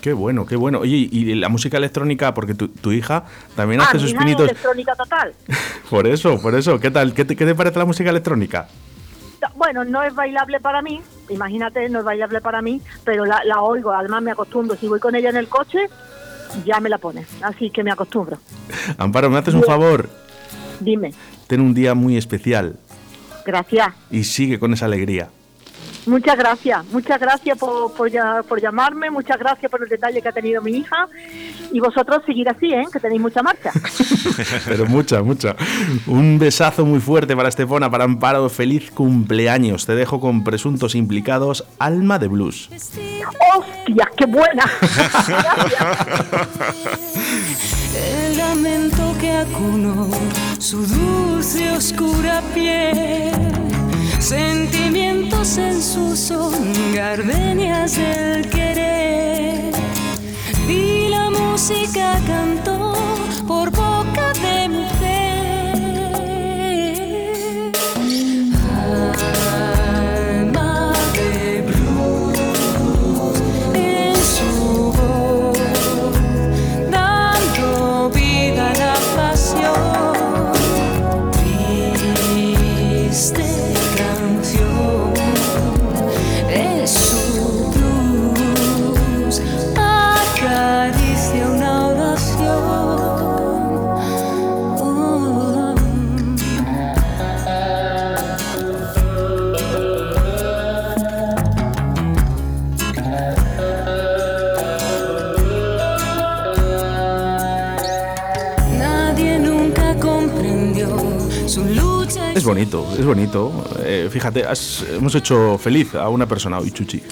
Qué 0.00 0.12
bueno, 0.12 0.46
qué 0.46 0.56
bueno. 0.56 0.80
Oye, 0.80 1.08
y 1.10 1.34
la 1.36 1.48
música 1.48 1.76
electrónica, 1.76 2.34
porque 2.34 2.54
tu, 2.54 2.68
tu 2.68 2.90
hija 2.90 3.24
también 3.54 3.80
Ah, 3.80 3.84
hace 3.84 3.98
mi 3.98 4.00
sus 4.02 4.10
hija 4.10 4.18
es 4.20 4.24
pinitos. 4.24 4.48
electrónica 4.50 4.94
total. 4.96 5.32
Por 5.90 6.06
eso, 6.06 6.40
por 6.40 6.54
eso. 6.54 6.80
¿Qué 6.80 6.90
tal? 6.90 7.12
¿Qué 7.14 7.24
te, 7.24 7.36
qué 7.36 7.44
te 7.44 7.54
parece 7.54 7.78
la 7.78 7.84
música 7.84 8.08
electrónica? 8.10 8.66
Bueno, 9.56 9.84
no 9.84 10.02
es 10.02 10.14
bailable 10.14 10.58
para 10.60 10.80
mí, 10.82 11.00
imagínate, 11.28 11.88
no 11.88 11.98
es 11.98 12.04
bailable 12.04 12.40
para 12.40 12.62
mí, 12.62 12.80
pero 13.04 13.24
la, 13.26 13.44
la 13.44 13.60
oigo, 13.60 13.92
además 13.92 14.22
me 14.22 14.30
acostumbro. 14.30 14.76
Si 14.76 14.86
voy 14.88 15.00
con 15.00 15.14
ella 15.16 15.30
en 15.30 15.36
el 15.36 15.48
coche, 15.48 15.80
ya 16.64 16.80
me 16.80 16.88
la 16.88 16.98
pone, 16.98 17.26
así 17.42 17.68
que 17.70 17.82
me 17.84 17.90
acostumbro. 17.90 18.38
Amparo, 18.98 19.28
¿me 19.30 19.38
haces 19.38 19.52
un 19.54 19.64
favor? 19.64 20.08
Dime, 20.80 21.12
Ten 21.48 21.60
un 21.60 21.74
día 21.74 21.94
muy 21.94 22.16
especial 22.16 22.76
gracias. 23.44 23.88
y 24.10 24.24
sigue 24.24 24.58
con 24.58 24.72
esa 24.72 24.86
alegría. 24.86 25.28
Muchas 26.06 26.36
gracias, 26.36 26.84
muchas 26.86 27.20
gracias 27.20 27.56
por, 27.56 27.92
por, 27.92 28.10
por, 28.44 28.60
llamarme, 28.60 29.08
muchas 29.10 29.38
gracias 29.38 29.70
por 29.70 29.82
el 29.82 29.88
detalle 29.88 30.20
que 30.20 30.28
ha 30.28 30.32
tenido 30.32 30.60
mi 30.60 30.78
hija 30.78 31.08
y 31.70 31.78
vosotros 31.78 32.22
seguir 32.26 32.48
así, 32.48 32.72
¿eh? 32.72 32.84
que 32.92 32.98
tenéis 32.98 33.20
mucha 33.20 33.40
marcha. 33.42 33.70
Pero 34.66 34.86
mucha, 34.86 35.22
mucha. 35.22 35.54
Un 36.06 36.40
besazo 36.40 36.84
muy 36.84 36.98
fuerte 37.00 37.36
para 37.36 37.48
Estefona, 37.48 37.88
para 37.88 38.04
Amparo, 38.04 38.48
feliz 38.48 38.90
cumpleaños. 38.90 39.86
Te 39.86 39.94
dejo 39.94 40.20
con 40.20 40.42
presuntos 40.42 40.96
implicados, 40.96 41.64
Alma 41.78 42.18
de 42.18 42.26
Blues. 42.28 42.68
¡Hostia, 42.72 44.10
qué 44.16 44.26
buena! 44.26 44.64
el 47.96 48.36
lamento 48.36 49.14
que 49.20 49.30
acunó 49.30 50.10
su 50.58 50.84
dulce 50.84 51.70
oscura 51.70 52.42
piel 52.52 53.71
sentimientos 54.22 55.58
en 55.58 55.82
su 55.82 56.16
son, 56.16 56.52
gardenias 56.94 57.96
del 57.96 58.48
querer. 58.48 59.72
Y 60.68 61.08
la 61.08 61.28
música 61.30 62.18
cantó 62.26 62.94
por 63.46 63.70
boca 63.70 64.11
Es 113.02 113.06
bonito. 113.08 113.64
Eh, 113.84 114.08
fíjate, 114.12 114.44
has- 114.46 114.84
hemos 114.88 115.12
hecho 115.16 115.58
feliz 115.58 115.92
a 115.96 116.08
una 116.08 116.24
persona 116.28 116.60
hoy, 116.60 116.70
Chuchi. 116.70 117.02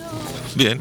Bien. 0.54 0.80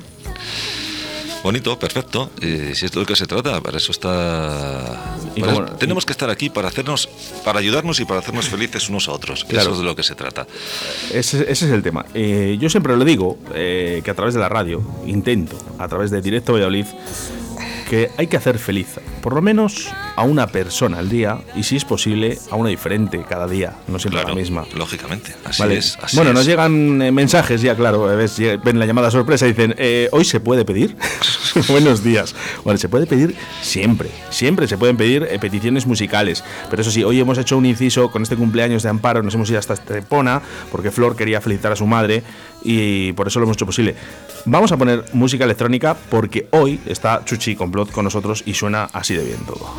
Bonito, 1.43 1.80
perfecto. 1.80 2.30
Eh, 2.41 2.74
si 2.76 2.86
es 2.86 2.91
de 2.91 3.00
lo 3.00 3.08
que 3.08 3.15
se 3.15 3.26
trata, 3.26 3.60
para 3.60 3.78
eso 3.78 3.91
está. 3.91 5.17
Para 5.39 5.52
eso- 5.52 5.63
tenemos 5.80 6.06
que 6.06 6.12
estar 6.12 6.30
aquí 6.30 6.52
para 6.52 6.67
hacernos, 6.67 7.10
para 7.43 7.58
ayudarnos 7.58 8.00
y 8.00 8.06
para 8.06 8.19
hacernos 8.19 8.50
felices 8.50 8.88
unos 8.89 9.08
a 9.08 9.13
otros. 9.13 9.45
Claro. 9.45 9.62
Eso 9.63 9.72
es 9.72 9.78
de 9.80 9.84
lo 9.84 9.95
que 9.95 10.04
se 10.04 10.13
trata. 10.13 10.45
Ese, 11.12 11.41
ese 11.52 11.65
es 11.65 11.72
el 11.72 11.82
tema. 11.82 12.06
Eh, 12.13 12.60
yo 12.62 12.69
siempre 12.69 12.95
lo 12.95 13.04
digo, 13.04 13.39
eh, 13.56 14.02
que 14.06 14.12
a 14.12 14.13
través 14.13 14.36
de 14.36 14.39
la 14.41 14.50
radio, 14.50 14.84
intento, 15.08 15.58
a 15.80 15.88
través 15.88 16.12
de 16.12 16.22
Directo 16.22 16.54
Valladolid, 16.54 16.86
que 17.89 18.12
hay 18.17 18.28
que 18.28 18.38
hacer 18.38 18.60
feliz, 18.60 18.99
por 19.21 19.34
lo 19.34 19.41
menos 19.41 19.89
a 20.15 20.23
una 20.23 20.47
persona 20.47 20.99
al 20.99 21.10
día, 21.10 21.39
y 21.56 21.63
si 21.63 21.75
es 21.75 21.86
posible, 21.86 22.38
a 22.52 22.56
una 22.56 22.69
diferente 22.69 23.23
cada 23.28 23.47
día, 23.47 23.73
no 23.88 23.97
siempre 23.99 24.21
Claro, 24.21 24.30
la 24.30 24.39
misma. 24.39 24.65
lógicamente. 24.75 25.34
Así 25.43 25.62
Vale. 25.62 25.78
es. 25.78 25.97
así 26.02 26.15
bueno, 26.15 26.32
nos 26.34 26.45
llegan 26.45 27.02
eh, 27.02 27.12
mensajes 27.12 27.62
ya, 27.62 27.75
claro. 27.75 28.04
ves, 28.04 28.38
ven 28.63 28.78
la 28.80 28.86
llamada 28.86 29.10
sorpresa 29.12 29.45
y 29.47 29.49
dicen, 29.49 29.73
eh, 29.78 30.08
¿hoy 30.12 30.23
se 30.25 30.39
puede 30.39 30.65
pedir? 30.65 30.95
Buenos 31.67 32.03
días. 32.03 32.35
Vale, 32.63 32.77
se 32.77 32.89
puede 32.89 33.05
pedir 33.05 33.35
siempre. 33.62 34.09
Siempre 34.29 34.67
se 34.67 34.77
pueden 34.77 34.97
pedir 34.97 35.27
eh, 35.29 35.39
peticiones 35.39 35.85
musicales. 35.85 36.43
Pero 36.69 36.81
eso 36.81 36.91
sí, 36.91 37.03
hoy 37.03 37.19
hemos 37.19 37.38
hecho 37.38 37.57
un 37.57 37.65
inciso 37.65 38.12
con 38.12 38.23
este 38.23 38.35
cumpleaños 38.35 38.83
de 38.83 38.89
Amparo. 38.89 39.23
Nos 39.23 39.35
hemos 39.35 39.49
ido 39.49 39.59
hasta 39.59 39.73
Estepona 39.73 40.41
porque 40.71 40.91
Flor 40.91 41.15
quería 41.15 41.41
felicitar 41.41 41.71
a 41.71 41.75
su 41.75 41.85
madre 41.85 42.23
y 42.63 43.13
por 43.13 43.27
eso 43.27 43.39
lo 43.39 43.45
hemos 43.45 43.57
hecho 43.57 43.65
posible. 43.65 43.95
Vamos 44.45 44.71
a 44.71 44.77
poner 44.77 45.05
música 45.13 45.45
electrónica 45.45 45.95
porque 46.09 46.47
hoy 46.51 46.79
está 46.85 47.23
Chuchi 47.25 47.55
Complot 47.55 47.91
con 47.91 48.03
nosotros 48.03 48.43
y 48.45 48.53
suena 48.53 48.85
así 48.93 49.15
de 49.15 49.25
bien 49.25 49.39
todo. 49.45 49.73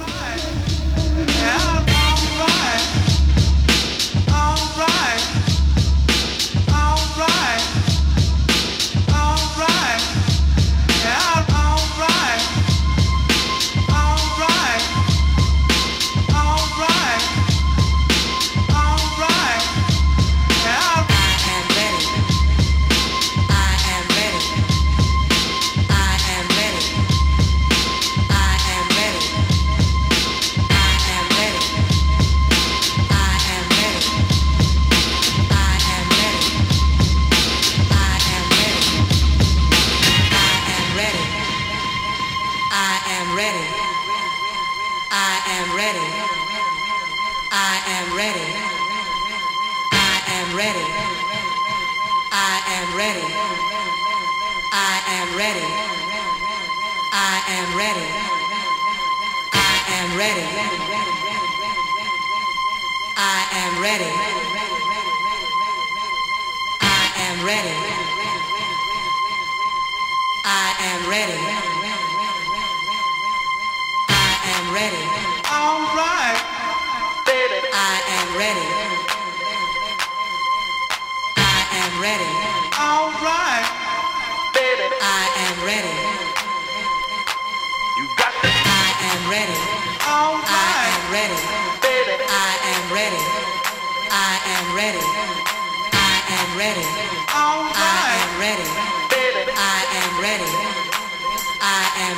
Ready. 67.44 67.74
I 70.44 70.74
am 70.90 71.10
ready. 71.10 71.38
I 74.08 74.38
am 74.56 74.74
ready. 74.74 75.09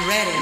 Ready. 0.08 0.41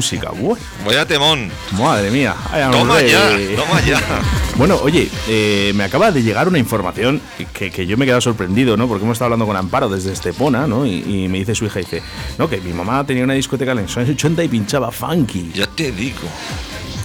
Música. 0.00 0.30
Buah, 0.30 0.56
Vaya 0.86 1.04
temón. 1.04 1.50
madre 1.72 2.10
mía. 2.10 2.34
Toma 2.72 3.02
ya, 3.02 3.36
toma 3.54 3.80
ya. 3.82 4.00
Bueno, 4.56 4.78
oye, 4.82 5.08
eh, 5.28 5.72
me 5.74 5.84
acaba 5.84 6.10
de 6.10 6.22
llegar 6.22 6.46
una 6.48 6.58
información 6.58 7.20
que, 7.54 7.70
que 7.70 7.86
yo 7.86 7.96
me 7.96 8.04
he 8.04 8.06
quedado 8.06 8.20
sorprendido, 8.20 8.76
¿no? 8.76 8.88
Porque 8.88 9.04
hemos 9.04 9.14
estado 9.14 9.26
hablando 9.26 9.46
con 9.46 9.56
Amparo 9.56 9.88
desde 9.88 10.12
Estepona, 10.12 10.66
¿no? 10.66 10.84
Y, 10.84 11.02
y 11.24 11.28
me 11.28 11.38
dice 11.38 11.54
su 11.54 11.64
hija, 11.64 11.78
dice, 11.78 12.02
no, 12.36 12.48
que 12.48 12.60
mi 12.60 12.72
mamá 12.74 13.06
tenía 13.06 13.24
una 13.24 13.32
discoteca 13.34 13.72
en 13.72 13.82
los 13.82 13.96
años 13.96 14.10
80 14.10 14.44
y 14.44 14.48
pinchaba 14.48 14.90
funky. 14.90 15.52
Ya 15.54 15.66
te 15.66 15.92
digo. 15.92 16.28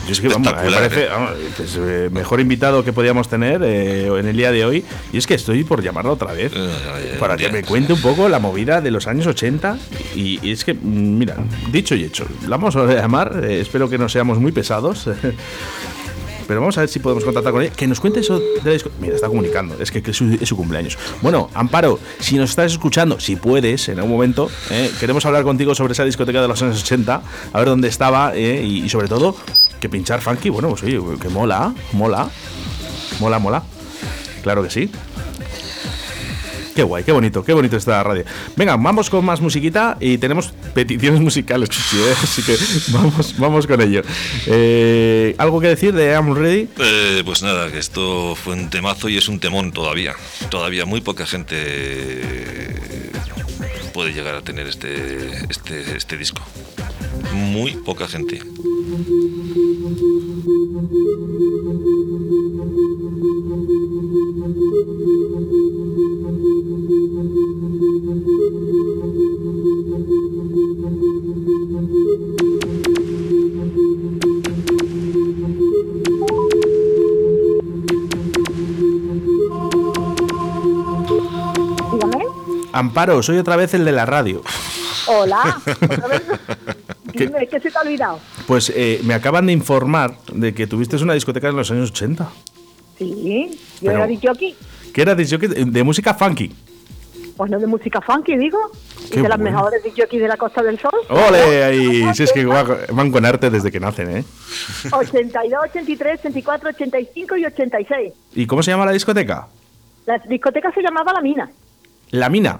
Yo 0.06 0.12
es 0.12 0.22
que, 0.22 0.28
vamos, 0.28 0.54
me 0.54 0.72
parece 0.72 1.04
¿eh? 1.06 1.08
vamos, 1.10 1.32
pues, 1.58 1.80
eh, 1.82 2.10
mejor 2.12 2.40
invitado 2.40 2.84
que 2.84 2.94
podíamos 2.94 3.28
tener 3.28 3.62
eh, 3.64 4.08
en 4.08 4.28
el 4.28 4.38
día 4.38 4.52
de 4.52 4.64
hoy. 4.64 4.86
Y 5.12 5.18
es 5.18 5.26
que 5.26 5.34
estoy 5.34 5.64
por 5.64 5.82
llamarla 5.82 6.12
otra 6.12 6.32
vez 6.34 6.54
para 7.20 7.36
que 7.38 7.50
me 7.52 7.64
cuente 7.64 7.94
un 7.94 8.02
poco 8.02 8.30
la 8.30 8.40
movida 8.40 8.82
de 8.82 8.92
los 8.92 9.08
años 9.08 9.26
80. 9.26 9.78
Y, 10.16 10.40
y 10.48 10.52
es 10.52 10.64
que, 10.64 10.74
mm, 10.76 11.18
mira, 11.18 11.38
dicho 11.72 11.96
y 11.96 12.04
hecho, 12.04 12.26
la 12.44 12.58
vamos 12.58 12.76
a 12.76 12.86
llamar. 12.86 13.42
eh, 13.44 13.62
espero 13.62 13.90
que 13.90 13.98
no 13.98 14.08
seamos 14.08 14.38
muy 14.40 14.52
pesados. 14.52 15.10
Pero 16.48 16.60
vamos 16.60 16.78
a 16.78 16.82
ver 16.82 16.90
si 16.90 17.00
podemos 17.00 17.24
contactar 17.26 17.52
con 17.52 17.64
ella. 17.64 17.72
Que 17.76 17.88
nos 17.88 18.00
cuente 18.00 18.20
eso 18.20 18.38
de 18.40 18.62
la 18.64 18.72
disco- 18.72 18.92
Mira, 19.02 19.16
está 19.16 19.28
comunicando. 19.28 19.76
Es 19.80 19.90
que, 19.90 20.04
que 20.04 20.12
es, 20.12 20.18
su, 20.18 20.38
es 20.40 20.48
su 20.48 20.56
cumpleaños. 20.56 20.96
Bueno, 21.24 21.50
Amparo, 21.56 22.00
si 22.20 22.36
nos 22.36 22.52
estás 22.52 22.72
escuchando, 22.72 23.20
si 23.20 23.36
puedes, 23.36 23.90
en 23.90 23.98
algún 23.98 24.12
momento, 24.12 24.52
eh, 24.70 24.92
queremos 25.00 25.26
hablar 25.26 25.42
contigo 25.42 25.74
sobre 25.74 25.94
esa 25.94 26.06
discoteca 26.06 26.44
de 26.44 26.48
los 26.48 26.62
años 26.62 26.80
80. 26.84 27.24
A 27.52 27.58
ver 27.58 27.68
dónde 27.68 27.88
estaba. 27.88 28.34
eh, 28.36 28.62
y, 28.64 28.84
y 28.86 28.90
sobre 28.90 29.08
todo, 29.08 29.36
pinchar 29.90 30.22
funky, 30.22 30.50
bueno, 30.50 30.70
pues 30.70 30.84
oye, 30.84 31.00
que 31.20 31.30
mola, 31.30 31.74
mola. 31.94 32.30
Mola, 33.20 33.40
mola. 33.40 33.64
Claro 34.44 34.64
que 34.64 34.70
sí. 34.70 34.92
Qué 36.76 36.84
guay, 36.84 37.06
qué 37.06 37.14
bonito, 37.14 37.42
qué 37.42 37.54
bonito 37.54 37.78
esta 37.78 38.04
radio. 38.04 38.26
Venga, 38.58 38.76
vamos 38.76 39.10
con 39.10 39.24
más 39.24 39.40
musiquita 39.40 39.96
y 40.02 40.18
tenemos 40.18 40.54
peticiones 40.74 41.22
musicales, 41.22 41.70
¿eh? 41.96 42.14
así 42.22 42.42
que 42.44 42.58
vamos, 42.92 43.36
vamos 43.38 43.66
con 43.66 43.80
ello. 43.80 44.02
Eh, 44.46 45.34
¿Algo 45.38 45.62
que 45.62 45.70
decir 45.70 45.94
de 45.94 46.12
I'm 46.12 46.36
Ready? 46.36 46.68
Eh, 46.78 47.24
pues 47.24 47.44
nada, 47.44 47.72
que 47.72 47.80
esto 47.80 48.36
fue 48.36 48.56
un 48.56 48.70
temazo 48.70 49.08
y 49.08 49.18
es 49.18 49.30
un 49.30 49.40
temón 49.40 49.72
todavía. 49.72 50.16
Todavía 50.50 50.86
muy 50.86 51.00
poca 51.00 51.26
gente 51.26 52.76
puede 53.94 54.12
llegar 54.12 54.36
a 54.36 54.42
tener 54.42 54.68
este, 54.68 55.46
este, 55.50 55.96
este 55.96 56.18
disco. 56.18 56.42
Muy 57.34 57.72
poca 57.72 58.08
gente. 58.08 58.42
Dígame. 81.92 82.26
Amparo, 82.74 83.22
soy 83.24 83.38
otra 83.38 83.56
vez 83.56 83.74
el 83.74 83.86
de 83.86 83.92
la 83.92 84.06
radio. 84.06 84.42
Hola. 85.08 85.62
¿qué 87.16 87.60
se 87.60 87.72
te 87.72 87.78
ha 87.78 87.82
olvidado? 87.82 88.20
Pues 88.48 88.72
eh, 88.76 89.02
me 89.04 89.14
acaban 89.14 89.46
de 89.48 89.54
informar 89.54 90.16
de 90.32 90.54
que 90.54 90.68
tuviste 90.68 90.96
una 91.02 91.14
discoteca 91.14 91.50
en 91.50 91.56
los 91.56 91.70
años 91.72 91.92
80. 91.92 92.30
Sí, 92.98 93.50
yo 93.82 93.92
Pero- 93.92 94.04
era 94.06 94.32
aquí. 94.32 94.56
Que 94.94 95.02
era 95.02 95.16
de, 95.16 95.26
de 95.66 95.84
música 95.84 96.14
funky. 96.14 96.54
Pues 97.36 97.52
no 97.52 97.60
de 97.60 97.68
música 97.68 98.00
funky, 98.00 98.38
digo. 98.38 98.58
Qué 99.12 99.20
y 99.20 99.24
de 99.24 99.28
las 99.30 99.38
bueno. 99.38 99.58
mejores 99.58 99.82
aquí 100.02 100.18
de 100.18 100.28
la 100.28 100.38
Costa 100.38 100.64
del 100.64 100.80
Sol. 100.80 100.92
¡Ole! 101.10 101.64
Ahí, 101.66 102.14
si 102.14 102.24
es 102.24 102.32
que 102.32 102.46
va- 102.46 102.64
van 102.94 103.12
con 103.12 103.26
arte 103.26 103.50
desde 103.50 103.72
que 103.72 103.80
nacen, 103.82 104.18
¿eh? 104.18 104.24
82, 104.92 105.60
83, 105.70 106.20
84, 106.22 106.70
85 106.70 107.36
y 107.38 107.46
86. 107.46 108.14
¿Y 108.36 108.46
cómo 108.48 108.64
se 108.64 108.72
llama 108.72 108.86
la 108.86 108.94
discoteca? 108.94 109.48
La 110.06 110.18
discoteca 110.20 110.72
se 110.72 110.82
llamaba 110.82 111.12
La 111.12 111.22
Mina. 111.22 111.52
La 112.12 112.30
Mina. 112.30 112.60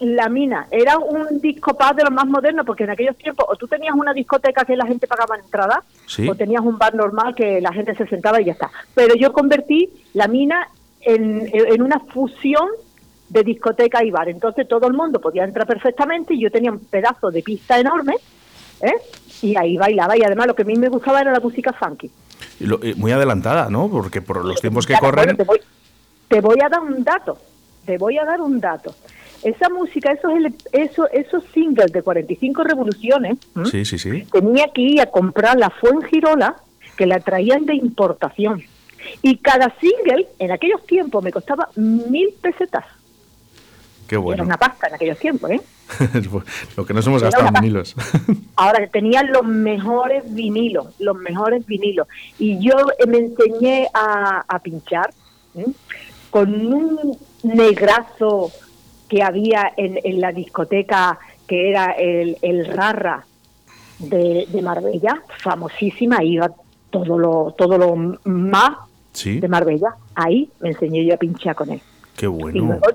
La 0.00 0.28
Mina 0.28 0.66
era 0.70 0.98
un 0.98 1.40
disco 1.40 1.76
pub 1.76 1.94
de 1.96 2.02
los 2.02 2.12
más 2.12 2.26
modernos 2.26 2.66
porque 2.66 2.84
en 2.84 2.90
aquellos 2.90 3.16
tiempos 3.16 3.46
o 3.48 3.54
tú 3.56 3.66
tenías 3.68 3.94
una 3.94 4.12
discoteca 4.12 4.64
que 4.64 4.76
la 4.76 4.86
gente 4.86 5.06
pagaba 5.06 5.36
entrada 5.36 5.82
Sí. 6.06 6.28
o 6.28 6.34
tenías 6.34 6.62
un 6.62 6.76
bar 6.78 6.94
normal 6.94 7.34
que 7.34 7.60
la 7.60 7.72
gente 7.72 7.94
se 7.94 8.06
sentaba 8.06 8.40
y 8.40 8.46
ya 8.46 8.52
está. 8.52 8.70
Pero 8.94 9.14
yo 9.14 9.32
convertí 9.32 9.88
La 10.14 10.26
Mina 10.28 10.68
en, 11.00 11.48
en 11.52 11.82
una 11.82 12.00
fusión 12.00 12.68
de 13.28 13.42
discoteca 13.44 14.02
y 14.04 14.10
bar. 14.10 14.28
Entonces 14.28 14.66
todo 14.68 14.86
el 14.88 14.94
mundo 14.94 15.20
podía 15.20 15.44
entrar 15.44 15.66
perfectamente 15.66 16.34
y 16.34 16.40
yo 16.40 16.50
tenía 16.50 16.72
un 16.72 16.80
pedazo 16.80 17.30
de 17.30 17.42
pista 17.42 17.78
enorme 17.78 18.14
¿eh? 18.80 18.92
y 19.42 19.56
ahí 19.56 19.76
bailaba. 19.76 20.16
Y 20.16 20.22
además 20.22 20.46
lo 20.48 20.54
que 20.54 20.62
a 20.62 20.66
mí 20.66 20.76
me 20.76 20.88
gustaba 20.88 21.20
era 21.20 21.32
la 21.32 21.40
música 21.40 21.72
funky. 21.72 22.10
Y 22.60 22.66
lo- 22.66 22.82
eh, 22.82 22.94
muy 22.96 23.12
adelantada, 23.12 23.70
¿no? 23.70 23.88
Porque 23.88 24.20
por 24.20 24.44
los 24.44 24.60
tiempos 24.60 24.86
que 24.86 24.94
corren. 24.98 25.24
bueno, 25.24 25.36
te, 25.38 25.44
voy, 25.44 25.60
te 26.28 26.40
voy 26.40 26.58
a 26.64 26.68
dar 26.68 26.80
un 26.80 27.02
dato. 27.04 27.38
Te 27.86 27.96
voy 27.98 28.18
a 28.18 28.24
dar 28.24 28.40
un 28.40 28.60
dato. 28.60 28.94
Esa 29.44 29.68
música, 29.68 30.10
esos, 30.12 30.32
ele- 30.32 30.54
eso, 30.72 31.08
esos 31.12 31.44
singles 31.52 31.92
de 31.92 32.02
45 32.02 32.64
revoluciones. 32.64 33.38
Sí, 33.70 33.84
sí, 33.84 33.98
sí. 33.98 34.24
tenía 34.32 34.68
que 34.74 34.80
ir 34.82 35.00
a 35.00 35.06
comprar 35.06 35.56
la 35.58 35.70
Fuengirola, 35.70 36.56
que 36.96 37.06
la 37.06 37.20
traían 37.20 37.66
de 37.66 37.74
importación. 37.74 38.62
Y 39.22 39.36
cada 39.36 39.72
single, 39.80 40.26
en 40.38 40.50
aquellos 40.50 40.84
tiempos, 40.86 41.22
me 41.22 41.30
costaba 41.30 41.68
mil 41.76 42.30
pesetas. 42.40 42.84
Qué 44.08 44.14
Era 44.16 44.22
bueno. 44.22 44.42
una 44.44 44.56
pasta 44.56 44.88
en 44.88 44.94
aquellos 44.94 45.18
tiempos, 45.18 45.50
¿eh? 45.50 45.60
Lo 46.76 46.86
que 46.86 46.94
nos 46.94 47.06
hemos 47.06 47.20
Era 47.22 47.30
gastado 47.30 47.48
en 47.48 47.54
vinilos. 47.62 47.94
Ahora, 48.56 48.86
tenían 48.86 49.30
los 49.30 49.44
mejores 49.44 50.24
vinilos, 50.34 50.94
los 50.98 51.16
mejores 51.16 51.66
vinilos. 51.66 52.08
Y 52.38 52.58
yo 52.66 52.74
eh, 52.98 53.06
me 53.06 53.18
enseñé 53.18 53.88
a, 53.92 54.42
a 54.48 54.58
pinchar 54.60 55.12
con 56.30 56.72
un 56.72 57.16
negrazo 57.42 58.50
que 59.14 59.22
había 59.22 59.72
en, 59.76 60.00
en 60.02 60.20
la 60.20 60.32
discoteca, 60.32 61.20
que 61.46 61.70
era 61.70 61.92
el, 61.92 62.36
el 62.42 62.66
Rarra 62.66 63.24
de, 64.00 64.44
de 64.48 64.60
Marbella, 64.60 65.22
famosísima, 65.38 66.24
iba 66.24 66.50
todo 66.90 67.16
lo, 67.16 67.54
todo 67.56 67.78
lo 67.78 67.94
más 68.24 68.76
Sí, 69.12 69.38
de 69.38 69.46
Marbella. 69.46 69.94
Ahí 70.16 70.50
me 70.58 70.70
enseñé 70.70 71.04
yo 71.06 71.14
a 71.14 71.16
pinchar 71.16 71.54
con 71.54 71.70
él. 71.70 71.80
qué 72.16 72.26
Y 72.26 72.28
bueno. 72.28 72.66
luego 72.66 72.86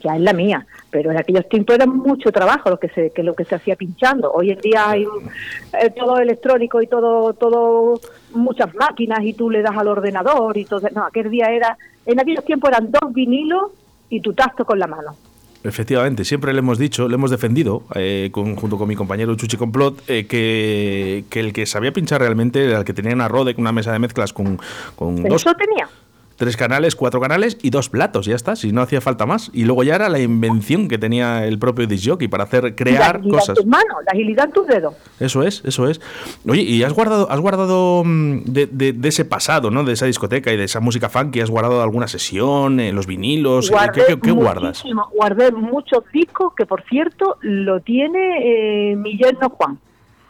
ya 0.00 0.14
es 0.14 0.20
la 0.20 0.32
mía, 0.32 0.64
pero 0.90 1.10
en 1.10 1.16
aquellos 1.18 1.48
tiempos 1.48 1.74
era 1.74 1.86
mucho 1.86 2.30
trabajo 2.30 2.70
lo 2.70 2.78
que 2.78 2.88
se 2.90 3.10
que 3.10 3.24
lo 3.24 3.34
que 3.34 3.44
se 3.44 3.56
hacía 3.56 3.74
pinchando. 3.74 4.30
Hoy 4.30 4.52
en 4.52 4.60
día 4.60 4.90
hay 4.90 5.02
eh, 5.02 5.90
todo 5.90 6.18
electrónico 6.18 6.80
y 6.82 6.86
todo 6.86 7.32
todo 7.32 8.00
muchas 8.32 8.72
máquinas 8.76 9.24
y 9.24 9.32
tú 9.34 9.50
le 9.50 9.62
das 9.62 9.76
al 9.76 9.88
ordenador 9.88 10.56
y 10.56 10.66
todo. 10.66 10.88
No, 10.94 11.04
aquel 11.04 11.28
día 11.30 11.46
era 11.46 11.76
en 12.06 12.20
aquellos 12.20 12.44
tiempos 12.44 12.70
eran 12.70 12.92
dos 12.92 13.12
vinilos 13.12 13.72
y 14.08 14.20
tu 14.20 14.32
tacto 14.34 14.64
con 14.64 14.78
la 14.78 14.86
mano. 14.86 15.16
Efectivamente, 15.64 16.24
siempre 16.26 16.52
le 16.52 16.58
hemos 16.58 16.78
dicho, 16.78 17.08
le 17.08 17.14
hemos 17.14 17.30
defendido, 17.30 17.82
eh, 17.94 18.28
con- 18.32 18.54
junto 18.54 18.76
con 18.76 18.86
mi 18.86 18.94
compañero 18.96 19.34
Chuchi 19.34 19.56
Complot, 19.56 20.02
eh, 20.08 20.26
que, 20.26 21.24
que 21.30 21.40
el 21.40 21.52
que 21.54 21.64
sabía 21.64 21.90
pinchar 21.92 22.20
realmente 22.20 22.62
era 22.64 22.78
el 22.80 22.84
que 22.84 22.92
tenía 22.92 23.14
una 23.14 23.28
Rode, 23.28 23.54
una 23.56 23.72
mesa 23.72 23.90
de 23.90 23.98
mezclas 23.98 24.34
con, 24.34 24.58
con 24.94 25.16
Pero 25.16 25.30
dos, 25.30 25.42
eso 25.42 25.54
tenía. 25.54 25.88
Tres 26.36 26.56
canales, 26.56 26.96
cuatro 26.96 27.20
canales 27.20 27.56
y 27.62 27.70
dos 27.70 27.88
platos, 27.88 28.26
ya 28.26 28.34
está, 28.34 28.56
si 28.56 28.72
no 28.72 28.82
hacía 28.82 29.00
falta 29.00 29.26
más. 29.26 29.50
Y 29.52 29.64
luego 29.64 29.82
ya 29.84 29.94
era 29.94 30.08
la 30.08 30.18
invención 30.18 30.88
que 30.88 30.98
tenía 30.98 31.46
el 31.46 31.58
propio 31.58 31.86
disc 31.86 32.08
jockey 32.08 32.28
para 32.28 32.44
hacer 32.44 32.64
la 32.64 32.74
crear 32.74 33.16
agilidad 33.16 33.30
cosas. 33.38 33.48
en 33.50 33.54
tus 33.56 33.66
manos, 33.66 33.96
la 34.06 34.12
agilidad 34.12 34.44
en 34.46 34.52
tus 34.52 34.66
dedos. 34.66 34.94
Eso 35.20 35.42
es, 35.42 35.62
eso 35.64 35.88
es. 35.88 36.00
Oye, 36.48 36.62
¿y 36.62 36.82
has 36.82 36.92
guardado, 36.92 37.30
has 37.30 37.40
guardado 37.40 38.02
mm, 38.04 38.44
de, 38.44 38.66
de- 38.66 38.92
de 38.92 39.08
ese 39.08 39.24
pasado, 39.24 39.70
¿no? 39.70 39.84
De 39.84 39.92
esa 39.92 40.06
discoteca 40.06 40.52
y 40.52 40.56
de 40.56 40.64
esa 40.64 40.80
música 40.80 41.08
funky, 41.08 41.40
has 41.40 41.50
guardado 41.50 41.82
alguna 41.82 42.08
sesión, 42.08 42.80
eh, 42.80 42.92
los 42.92 43.06
vinilos? 43.06 43.70
Guardé 43.70 43.92
¿Qué, 44.06 44.14
qué- 44.14 44.20
qué 44.20 44.30
guardas? 44.32 44.82
Guardé 45.14 45.52
muchos 45.52 46.04
discos 46.12 46.52
que, 46.56 46.66
por 46.66 46.82
cierto, 46.88 47.36
lo 47.42 47.80
tiene 47.80 48.90
eh, 48.92 48.96
mi 48.96 49.16
yerno 49.16 49.50
Juan. 49.50 49.78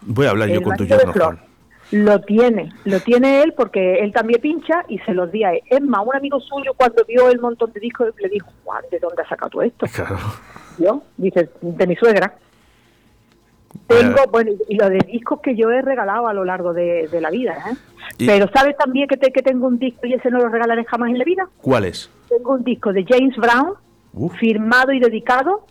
Voy 0.02 0.26
a 0.26 0.30
hablar 0.30 0.50
yo 0.50 0.60
con 0.62 0.76
tu 0.76 0.84
yerno, 0.84 1.12
Flor. 1.12 1.24
Juan. 1.36 1.40
Lo 1.96 2.20
tiene, 2.20 2.72
lo 2.84 2.98
tiene 3.00 3.42
él 3.42 3.52
porque 3.56 4.00
él 4.00 4.12
también 4.12 4.40
pincha 4.40 4.84
y 4.88 4.98
se 5.00 5.14
los 5.14 5.30
di 5.30 5.44
a 5.44 5.52
él. 5.52 5.60
Es 5.70 5.80
más, 5.80 6.04
un 6.04 6.16
amigo 6.16 6.40
suyo 6.40 6.72
cuando 6.76 7.04
vio 7.04 7.28
el 7.30 7.38
montón 7.40 7.72
de 7.72 7.78
discos 7.80 8.08
le 8.18 8.28
dijo, 8.28 8.48
Juan, 8.64 8.82
¿de 8.90 8.98
dónde 8.98 9.22
has 9.22 9.28
sacado 9.28 9.50
tú 9.50 9.62
esto? 9.62 9.86
Claro. 9.94 10.18
Yo, 10.78 11.02
dice, 11.16 11.48
de 11.62 11.86
mi 11.86 11.94
suegra. 11.94 12.34
Tengo, 13.86 14.16
bueno, 14.30 14.52
y 14.68 14.76
lo 14.76 14.88
de 14.88 14.98
discos 14.98 15.40
que 15.40 15.56
yo 15.56 15.70
he 15.70 15.82
regalado 15.82 16.26
a 16.28 16.32
lo 16.32 16.44
largo 16.44 16.72
de, 16.72 17.08
de 17.08 17.20
la 17.20 17.30
vida, 17.30 17.56
¿eh? 17.70 17.74
Y- 18.18 18.26
Pero 18.26 18.48
¿sabes 18.54 18.76
también 18.76 19.08
que, 19.08 19.16
te- 19.16 19.32
que 19.32 19.42
tengo 19.42 19.66
un 19.66 19.78
disco 19.78 20.06
y 20.06 20.14
ese 20.14 20.30
no 20.30 20.38
lo 20.38 20.48
regalaré 20.48 20.84
jamás 20.84 21.10
en 21.10 21.18
la 21.18 21.24
vida? 21.24 21.48
¿Cuál 21.60 21.84
es? 21.84 22.10
Tengo 22.28 22.54
un 22.54 22.64
disco 22.64 22.92
de 22.92 23.04
James 23.04 23.36
Brown, 23.36 23.74
firmado 24.38 24.92
y 24.92 25.00
dedicado 25.00 25.64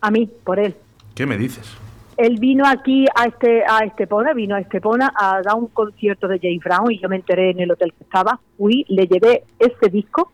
a 0.00 0.10
mí, 0.10 0.28
por 0.44 0.58
él. 0.58 0.74
¿Qué 1.14 1.26
me 1.26 1.36
dices? 1.36 1.68
Él 2.16 2.38
vino 2.38 2.64
aquí 2.66 3.06
a 3.14 3.24
este 3.26 3.64
a 3.66 3.84
Estepona, 3.84 4.32
vino 4.34 4.54
a 4.54 4.60
Estepona 4.60 5.12
a 5.16 5.40
dar 5.42 5.54
un 5.56 5.68
concierto 5.68 6.28
de 6.28 6.38
James 6.40 6.60
Brown 6.62 6.90
y 6.92 6.98
yo 7.00 7.08
me 7.08 7.16
enteré 7.16 7.50
en 7.50 7.60
el 7.60 7.70
hotel 7.70 7.92
que 7.96 8.04
estaba, 8.04 8.38
fui, 8.58 8.84
le 8.88 9.06
llevé 9.06 9.44
ese 9.58 9.88
disco 9.90 10.30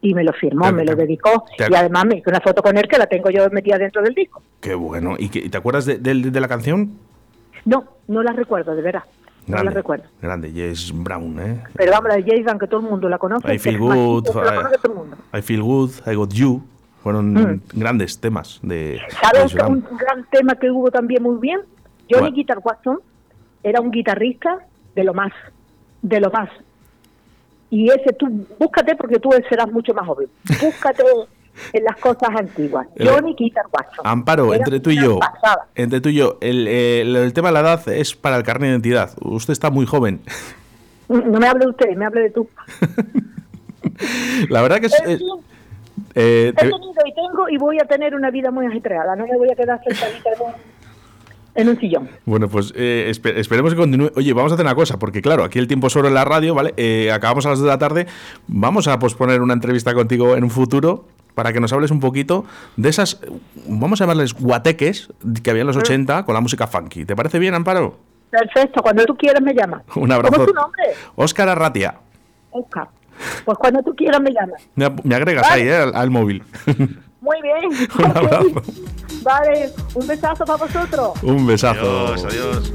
y 0.00 0.14
me 0.14 0.22
lo 0.22 0.32
firmó, 0.32 0.66
me 0.72 0.84
lo 0.84 0.94
dedicó 0.94 1.44
y 1.68 1.74
además 1.74 2.04
me 2.06 2.16
hizo 2.18 2.30
una 2.30 2.40
foto 2.40 2.62
con 2.62 2.76
él 2.78 2.86
que 2.88 2.98
la 2.98 3.06
tengo 3.06 3.30
yo 3.30 3.48
metida 3.50 3.78
dentro 3.78 4.02
del 4.02 4.14
disco. 4.14 4.40
Qué 4.60 4.74
bueno. 4.74 5.16
¿Y, 5.18 5.28
qué- 5.28 5.40
y 5.40 5.48
te 5.48 5.58
acuerdas 5.58 5.86
de, 5.86 5.98
de- 5.98 6.30
de 6.30 6.40
la 6.40 6.48
canción? 6.48 6.92
No, 7.64 7.84
no 8.06 8.22
la 8.22 8.32
recuerdo, 8.32 8.76
de 8.76 8.82
verdad. 8.82 9.02
No 9.48 9.62
la 9.62 9.70
recuerdo. 9.70 10.04
Grande, 10.20 10.50
Jess 10.52 10.92
Brown, 10.92 11.38
¿eh? 11.40 11.62
Pero 11.74 11.92
vamos, 11.92 12.08
la 12.08 12.16
de 12.16 12.24
Jason, 12.24 12.58
que 12.58 12.66
todo 12.66 12.80
el 12.80 12.86
mundo 12.86 13.08
la 13.08 13.16
conoce. 13.18 13.52
I 13.54 13.58
Feel 13.58 13.78
Good. 13.78 14.28
I 15.32 15.40
Feel 15.42 15.62
Good, 15.62 15.90
I 16.06 16.14
Got 16.14 16.32
You. 16.32 16.62
Fueron 17.06 17.34
Mm. 17.34 17.60
grandes 17.74 18.18
temas 18.18 18.58
de 18.64 19.00
¿Sabes 19.22 19.54
Brown. 19.54 19.74
un 19.88 19.96
gran 19.96 20.24
tema 20.28 20.56
que 20.56 20.68
hubo 20.72 20.90
también 20.90 21.22
muy 21.22 21.38
bien? 21.38 21.60
Johnny 22.10 22.18
¿Cuál? 22.30 22.32
Guitar 22.32 22.58
Watson 22.64 22.98
era 23.62 23.80
un 23.80 23.92
guitarrista 23.92 24.58
de 24.96 25.04
lo 25.04 25.14
más, 25.14 25.30
de 26.02 26.18
lo 26.18 26.32
más. 26.32 26.48
Y 27.70 27.88
ese 27.90 28.12
tú, 28.18 28.44
búscate 28.58 28.96
porque 28.96 29.20
tú 29.20 29.30
serás 29.48 29.70
mucho 29.70 29.94
más 29.94 30.04
joven. 30.04 30.26
Búscate 30.60 31.04
en 31.74 31.84
las 31.84 31.96
cosas 31.98 32.30
antiguas. 32.36 32.88
Johnny 32.98 33.36
Guitar 33.38 33.66
Watson. 33.72 34.04
Amparo, 34.04 34.52
entre 34.52 34.80
tú 34.80 34.90
y 34.90 34.96
yo, 34.96 35.20
entre 35.76 36.00
tú 36.00 36.08
y 36.08 36.14
yo, 36.16 36.38
el, 36.40 37.30
tema 37.34 37.50
de 37.50 37.54
la 37.54 37.60
edad 37.60 37.88
es 37.88 38.16
para 38.16 38.36
el 38.36 38.42
carnet 38.42 38.66
de 38.70 38.72
identidad. 38.74 39.12
Usted 39.20 39.52
está 39.52 39.70
muy 39.70 39.86
joven. 39.86 40.22
No 41.08 41.38
me 41.38 41.46
hable 41.46 41.66
de 41.66 41.70
usted, 41.70 41.94
me 41.96 42.04
hable 42.04 42.22
de 42.22 42.30
tú. 42.30 42.48
La 44.50 44.60
verdad 44.60 44.80
que 44.80 44.86
es... 44.86 45.02
Es- 45.06 45.22
eh, 46.16 46.48
He 46.48 46.52
te- 46.52 46.68
tenido 46.68 47.02
y 47.06 47.14
tengo 47.14 47.48
y 47.48 47.56
voy 47.58 47.78
a 47.78 47.84
tener 47.84 48.14
una 48.16 48.30
vida 48.30 48.50
muy 48.50 48.66
ajetreada. 48.66 49.14
No 49.14 49.24
me 49.26 49.36
voy 49.36 49.50
a 49.50 49.54
quedar 49.54 49.80
sentadita 49.84 50.30
en 50.34 50.42
un, 50.42 50.52
en 51.54 51.68
un 51.68 51.78
sillón. 51.78 52.08
Bueno, 52.24 52.48
pues 52.48 52.72
eh, 52.76 53.06
espe- 53.14 53.36
esperemos 53.36 53.72
que 53.72 53.78
continúe. 53.78 54.10
Oye, 54.16 54.32
vamos 54.32 54.50
a 54.50 54.54
hacer 54.56 54.66
una 54.66 54.74
cosa, 54.74 54.98
porque 54.98 55.22
claro, 55.22 55.44
aquí 55.44 55.58
el 55.60 55.68
tiempo 55.68 55.88
en 56.08 56.14
la 56.14 56.24
radio, 56.24 56.54
¿vale? 56.54 56.74
Eh, 56.76 57.12
acabamos 57.12 57.46
a 57.46 57.50
las 57.50 57.58
2 57.60 57.66
de 57.66 57.70
la 57.72 57.78
tarde. 57.78 58.06
Vamos 58.48 58.88
a 58.88 58.98
posponer 58.98 59.40
una 59.42 59.54
entrevista 59.54 59.94
contigo 59.94 60.34
en 60.36 60.42
un 60.44 60.50
futuro 60.50 61.06
para 61.34 61.52
que 61.52 61.60
nos 61.60 61.70
hables 61.74 61.90
un 61.90 62.00
poquito 62.00 62.46
de 62.78 62.88
esas, 62.88 63.20
vamos 63.68 64.00
a 64.00 64.04
llamarles 64.04 64.32
guateques 64.32 65.10
que 65.42 65.50
había 65.50 65.60
en 65.60 65.66
los 65.66 65.76
80 65.76 66.24
con 66.24 66.34
la 66.34 66.40
música 66.40 66.66
funky. 66.66 67.04
¿Te 67.04 67.14
parece 67.14 67.38
bien, 67.38 67.52
Amparo? 67.52 67.98
Perfecto, 68.30 68.80
cuando 68.82 69.04
tú 69.04 69.14
quieras 69.16 69.42
me 69.42 69.52
llamas. 69.52 69.82
Un 69.96 70.10
abrazo. 70.12 70.32
¿Cómo 70.32 70.44
es 70.44 70.48
tu 70.48 70.54
nombre? 70.54 70.82
Óscar 71.14 71.48
Arratia. 71.50 71.94
Oscar. 72.52 72.88
Pues 73.44 73.58
cuando 73.58 73.82
tú 73.82 73.94
quieras 73.94 74.20
me 74.20 74.30
llamas. 74.32 74.62
Me, 74.74 75.14
agregas 75.14 75.48
Vale. 75.48 75.62
ahí, 75.62 75.68
¿eh? 75.68 75.76
al, 75.76 75.94
al 75.96 76.10
móvil. 76.10 76.42
Muy 77.20 77.36
bien. 77.42 77.88
Un 77.98 78.04
abrazo. 78.16 78.62
Vale, 79.22 79.70
un 79.94 80.06
besazo 80.06 80.44
para 80.44 80.56
vosotros. 80.64 81.10
un 81.22 81.46
besazo. 81.46 82.06
Adiós, 82.14 82.24
adiós. 82.24 82.72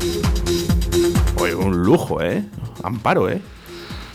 Oye, 1.40 1.56
un 1.56 1.84
lujo, 1.84 2.22
¿eh? 2.22 2.44
Amparo, 2.84 3.30
¿eh? 3.30 3.42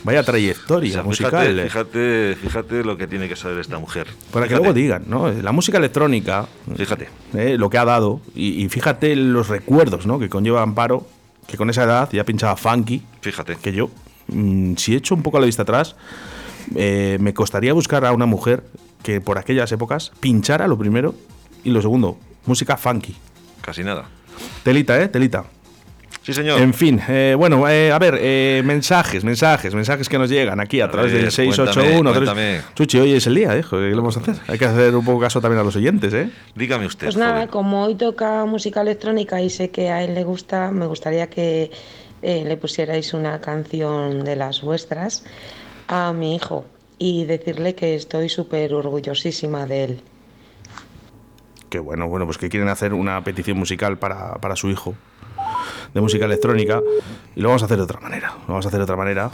Vaya 0.04 0.22
trayectoria 0.22 0.90
O 0.90 0.92
sea, 0.94 1.02
musical. 1.02 1.46
fíjate, 1.46 1.62
¿eh? 1.62 1.64
fíjate, 1.64 2.36
fíjate 2.36 2.84
lo 2.84 2.96
que 2.96 3.06
tiene 3.08 3.28
que 3.28 3.34
saber 3.36 3.58
esta 3.58 3.78
mujer. 3.78 4.06
Para 4.32 4.46
que 4.46 4.54
luego 4.54 4.72
digan, 4.72 5.04
¿no? 5.08 5.28
La 5.32 5.50
música 5.52 5.78
electrónica, 5.78 6.46
Fíjate. 6.76 7.08
eh, 7.34 7.56
lo 7.58 7.70
que 7.70 7.78
ha 7.78 7.84
dado, 7.84 8.20
y, 8.34 8.62
y 8.64 8.68
fíjate 8.68 9.16
los 9.16 9.48
recuerdos, 9.48 10.06
¿no? 10.06 10.18
Que 10.20 10.28
conlleva 10.28 10.62
Amparo, 10.62 11.06
que 11.48 11.56
con 11.56 11.70
esa 11.70 11.84
edad 11.84 12.08
ya 12.12 12.22
pinchaba 12.24 12.54
funky, 12.56 13.02
Fíjate. 13.20 13.56
que 13.56 13.72
yo, 13.72 13.90
si 14.76 14.96
echo 14.96 15.14
un 15.14 15.22
poco 15.22 15.38
la 15.38 15.46
vista 15.46 15.62
atrás, 15.62 15.96
eh, 16.74 17.18
me 17.20 17.34
costaría 17.34 17.72
buscar 17.72 18.04
a 18.04 18.12
una 18.12 18.26
mujer 18.26 18.64
que 19.02 19.20
por 19.20 19.38
aquellas 19.38 19.70
épocas 19.72 20.12
pinchara 20.20 20.66
lo 20.66 20.76
primero 20.76 21.14
y 21.64 21.70
lo 21.70 21.80
segundo, 21.80 22.18
música 22.44 22.76
funky. 22.76 23.14
Casi 23.60 23.82
nada. 23.84 24.06
Telita, 24.62 25.00
¿eh? 25.00 25.08
Telita. 25.08 25.44
Sí, 26.22 26.32
señor. 26.34 26.60
En 26.60 26.74
fin, 26.74 27.00
eh, 27.08 27.36
bueno, 27.38 27.68
eh, 27.68 27.92
a 27.92 28.00
ver, 28.00 28.18
eh, 28.20 28.60
mensajes, 28.64 29.22
mensajes, 29.22 29.72
mensajes 29.76 30.08
que 30.08 30.18
nos 30.18 30.28
llegan 30.28 30.58
aquí 30.58 30.80
a, 30.80 30.86
A 30.86 30.90
través 30.90 31.12
ver, 31.12 31.22
del 31.22 31.30
681. 31.30 32.10
cuéntame, 32.10 32.16
cuéntame. 32.16 32.60
Chuchi, 32.74 32.98
hoy 32.98 33.12
es 33.12 33.28
el 33.28 33.36
día, 33.36 33.56
¿eh? 33.56 33.62
¿Qué 33.68 33.76
le 33.76 33.94
vamos 33.94 34.16
a 34.16 34.20
hacer? 34.20 34.34
Hay 34.48 34.58
que 34.58 34.64
hacer 34.64 34.96
un 34.96 35.04
poco 35.04 35.20
caso 35.20 35.40
también 35.40 35.60
a 35.60 35.62
los 35.62 35.76
oyentes, 35.76 36.12
¿eh? 36.14 36.28
Dígame 36.56 36.86
usted. 36.86 37.06
Pues 37.06 37.16
nada, 37.16 37.34
joven. 37.34 37.48
como 37.48 37.84
hoy 37.84 37.94
toca 37.94 38.44
música 38.44 38.80
electrónica 38.80 39.40
y 39.40 39.50
sé 39.50 39.70
que 39.70 39.88
a 39.88 40.02
él 40.02 40.14
le 40.14 40.24
gusta, 40.24 40.72
me 40.72 40.86
gustaría 40.86 41.28
que 41.28 41.70
eh, 42.22 42.44
le 42.46 42.56
pusierais 42.56 43.14
una 43.14 43.40
canción 43.40 44.24
de 44.24 44.36
las 44.36 44.62
vuestras 44.62 45.24
a 45.88 46.12
mi 46.12 46.34
hijo 46.36 46.64
y 46.98 47.24
decirle 47.24 47.74
que 47.74 47.94
estoy 47.94 48.28
súper 48.28 48.72
orgullosísima 48.74 49.66
de 49.66 49.84
él. 49.84 50.00
Que 51.68 51.78
bueno, 51.78 52.08
bueno, 52.08 52.24
pues 52.26 52.38
que 52.38 52.48
quieren 52.48 52.68
hacer 52.68 52.94
una 52.94 53.22
petición 53.24 53.58
musical 53.58 53.98
para, 53.98 54.34
para 54.36 54.56
su 54.56 54.70
hijo 54.70 54.94
de 55.94 56.00
música 56.00 56.24
electrónica 56.24 56.80
y 57.34 57.40
lo 57.40 57.48
vamos 57.48 57.62
a 57.62 57.66
hacer 57.66 57.76
de 57.76 57.82
otra 57.84 58.00
manera. 58.00 58.32
Lo 58.46 58.48
vamos 58.54 58.64
a 58.66 58.68
hacer 58.68 58.78
de 58.78 58.84
otra 58.84 58.96
manera, 58.96 59.30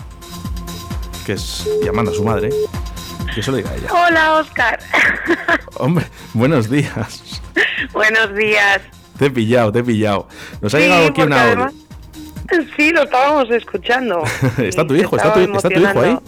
que 1.26 1.34
es 1.34 1.68
llamando 1.84 2.10
a 2.10 2.14
su 2.14 2.24
madre, 2.24 2.50
que 3.34 3.42
se 3.42 3.50
lo 3.50 3.56
diga 3.58 3.70
a 3.70 3.76
ella. 3.76 3.88
Hola, 3.92 4.34
Oscar. 4.34 4.78
Hombre, 5.78 6.06
buenos 6.34 6.68
días. 6.70 7.40
Buenos 7.92 8.34
días. 8.34 8.80
Te 9.18 9.26
he 9.26 9.30
pillado, 9.30 9.70
te 9.70 9.80
he 9.80 9.84
pillado. 9.84 10.26
Nos 10.60 10.74
ha 10.74 10.78
Sí, 10.78 10.84
llegado 10.84 11.06
aquí 11.08 11.22
una 11.22 11.52
audio. 11.52 11.72
Sí, 12.76 12.90
lo 12.90 13.02
estábamos 13.04 13.50
escuchando. 13.50 14.22
¿Está 14.58 14.86
tu 14.86 14.94
hijo? 14.94 15.16
¿Está 15.16 15.32
tu- 15.32 15.40
estaba 15.40 15.56
está 15.58 15.68
tu 15.68 15.80
hijo 15.80 16.00
ahí? 16.00 16.18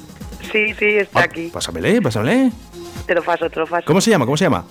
Sí, 0.53 0.74
sí, 0.79 0.85
está 0.98 1.20
Ah, 1.20 1.24
aquí. 1.24 1.48
Pásamele, 1.53 2.00
pásamele. 2.03 2.53
Te 3.07 3.14
lo 3.14 3.22
paso, 3.22 3.48
te 3.50 3.61
lo 3.61 3.66
paso. 3.66 3.85
¿Cómo 3.87 4.00
se 4.00 4.11
llama? 4.11 4.24
¿Cómo 4.24 4.37
se 4.37 4.44
llama? 4.44 4.64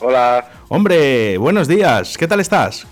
Hola, 0.00 0.48
Hombre, 0.68 1.36
buenos 1.38 1.66
días. 1.68 2.16
¿Qué 2.16 2.26
tal 2.28 2.40
estás? 2.40 2.86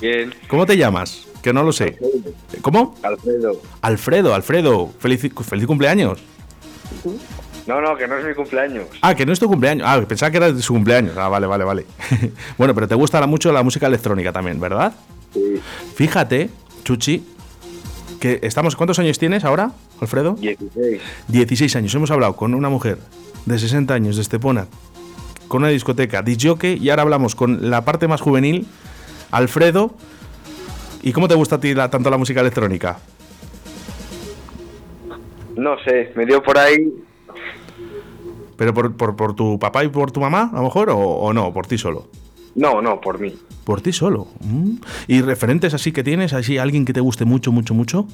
bien. 0.00 0.34
¿Cómo 0.48 0.66
te 0.66 0.76
llamas? 0.76 1.26
Que 1.42 1.52
no 1.52 1.62
lo 1.62 1.72
sé. 1.72 1.98
¿Cómo? 2.60 2.94
Alfredo. 3.02 3.60
Alfredo, 3.80 4.34
Alfredo. 4.34 4.90
Feliz, 4.98 5.20
feliz 5.48 5.66
cumpleaños. 5.66 6.18
No, 7.66 7.80
no, 7.80 7.96
que 7.96 8.06
no 8.08 8.18
es 8.18 8.24
mi 8.26 8.34
cumpleaños. 8.34 8.86
Ah, 9.00 9.14
que 9.14 9.24
no 9.24 9.32
es 9.32 9.38
tu 9.40 9.46
cumpleaños. 9.48 9.86
Ah, 9.88 10.00
pensaba 10.06 10.30
que 10.30 10.36
era 10.36 10.52
de 10.52 10.60
su 10.62 10.72
cumpleaños. 10.74 11.16
Ah, 11.16 11.28
vale, 11.28 11.46
vale, 11.46 11.64
vale. 11.64 11.86
bueno, 12.58 12.74
pero 12.74 12.86
te 12.88 12.94
gusta 12.94 13.24
mucho 13.26 13.50
la 13.52 13.62
música 13.62 13.86
electrónica 13.86 14.32
también, 14.32 14.60
¿verdad? 14.60 14.92
Sí, 15.32 15.60
Fíjate, 15.94 16.50
Chuchi, 16.84 17.24
que 18.20 18.38
estamos. 18.42 18.76
¿Cuántos 18.76 18.98
años 18.98 19.18
tienes 19.18 19.44
ahora, 19.44 19.72
Alfredo? 20.00 20.34
16. 20.34 21.00
16 21.28 21.76
años. 21.76 21.94
Hemos 21.94 22.10
hablado 22.10 22.36
con 22.36 22.54
una 22.54 22.68
mujer 22.68 22.98
de 23.46 23.58
60 23.58 23.94
años 23.94 24.16
de 24.16 24.22
Estepona, 24.22 24.66
con 25.48 25.62
una 25.62 25.70
discoteca, 25.70 26.22
disjockey, 26.22 26.78
y 26.78 26.90
ahora 26.90 27.02
hablamos 27.02 27.34
con 27.34 27.70
la 27.70 27.84
parte 27.84 28.06
más 28.08 28.20
juvenil, 28.20 28.66
Alfredo. 29.30 29.94
¿Y 31.02 31.12
cómo 31.12 31.26
te 31.28 31.34
gusta 31.34 31.56
a 31.56 31.60
ti 31.60 31.74
la- 31.74 31.90
tanto 31.90 32.10
la 32.10 32.16
música 32.18 32.40
electrónica? 32.40 32.98
No 35.56 35.76
sé, 35.84 36.12
me 36.16 36.24
dio 36.26 36.42
por 36.42 36.56
ahí. 36.58 36.92
¿Pero 38.56 38.72
por, 38.74 38.94
por- 38.96 39.16
por 39.16 39.34
tu 39.34 39.58
papá 39.58 39.84
y 39.84 39.88
por 39.88 40.12
tu 40.12 40.20
mamá, 40.20 40.50
a 40.52 40.56
lo 40.56 40.62
mejor, 40.62 40.90
o, 40.90 40.96
o 40.98 41.32
no, 41.32 41.52
por 41.52 41.66
ti 41.66 41.76
solo? 41.78 42.06
No, 42.54 42.82
no, 42.82 43.00
por 43.00 43.18
mí. 43.18 43.34
Por 43.64 43.80
ti 43.80 43.92
solo. 43.92 44.28
Mm. 44.40 44.74
¿Y 45.08 45.22
referentes 45.22 45.72
así 45.74 45.92
que 45.92 46.02
tienes? 46.04 46.32
¿Así 46.32 46.58
alguien 46.58 46.84
que 46.84 46.92
te 46.92 47.00
guste 47.00 47.24
mucho, 47.24 47.52
mucho, 47.52 47.74
mucho? 47.74 48.06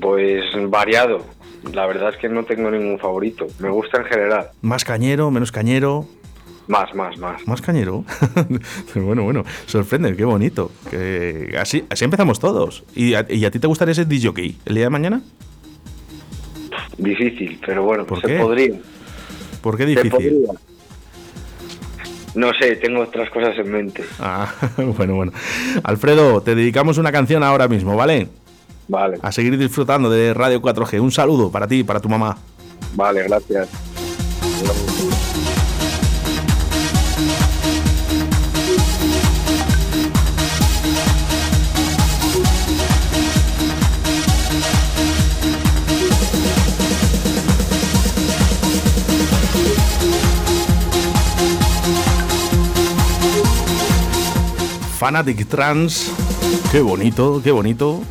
Pues 0.00 0.44
variado. 0.68 1.24
La 1.72 1.86
verdad 1.86 2.10
es 2.10 2.16
que 2.18 2.28
no 2.28 2.44
tengo 2.44 2.70
ningún 2.70 2.98
favorito. 2.98 3.46
Me 3.58 3.70
gusta 3.70 3.98
en 3.98 4.04
general. 4.06 4.48
¿Más 4.62 4.84
cañero, 4.84 5.30
menos 5.30 5.50
cañero? 5.52 6.06
Más, 6.68 6.92
más, 6.94 7.16
más. 7.18 7.46
Más 7.46 7.60
cañero. 7.62 8.04
bueno, 8.94 9.22
bueno, 9.22 9.44
sorprende, 9.66 10.16
qué 10.16 10.24
bonito. 10.24 10.70
Que 10.90 11.56
así, 11.58 11.84
así 11.88 12.04
empezamos 12.04 12.40
todos. 12.40 12.84
¿Y 12.94 13.14
a, 13.14 13.24
y 13.28 13.44
a 13.44 13.50
ti 13.50 13.58
te 13.58 13.66
gustaría 13.68 13.94
ser 13.94 14.06
DJ 14.06 14.56
el 14.64 14.74
día 14.74 14.84
de 14.84 14.90
mañana? 14.90 15.22
Difícil, 16.98 17.60
pero 17.64 17.84
bueno, 17.84 18.06
¿Por 18.06 18.20
se 18.20 18.26
qué? 18.26 18.38
podría. 18.38 18.80
¿Por 19.60 19.76
qué 19.76 19.84
Se 19.84 19.88
difícil? 19.90 20.10
podría. 20.10 20.52
No 22.36 22.50
sé, 22.60 22.76
tengo 22.76 23.00
otras 23.00 23.28
cosas 23.30 23.56
en 23.58 23.70
mente. 23.72 24.04
Ah, 24.20 24.52
bueno, 24.96 25.16
bueno. 25.16 25.32
Alfredo, 25.82 26.40
te 26.42 26.54
dedicamos 26.54 26.98
una 26.98 27.10
canción 27.10 27.42
ahora 27.42 27.66
mismo, 27.66 27.96
¿vale? 27.96 28.28
Vale, 28.88 29.18
A 29.20 29.32
seguir 29.32 29.58
disfrutando 29.58 30.08
de 30.08 30.32
Radio 30.32 30.62
4G. 30.62 31.00
Un 31.00 31.10
saludo 31.10 31.50
para 31.50 31.66
ti 31.66 31.80
y 31.80 31.84
para 31.84 31.98
tu 31.98 32.08
mamá. 32.08 32.36
vale, 32.94 33.24
gracias. 33.24 33.68
Fanatic 55.06 55.46
Trans. 55.46 56.10
Qué 56.72 56.80
bonito, 56.80 57.40
qué 57.40 57.52
bonito. 57.52 58.02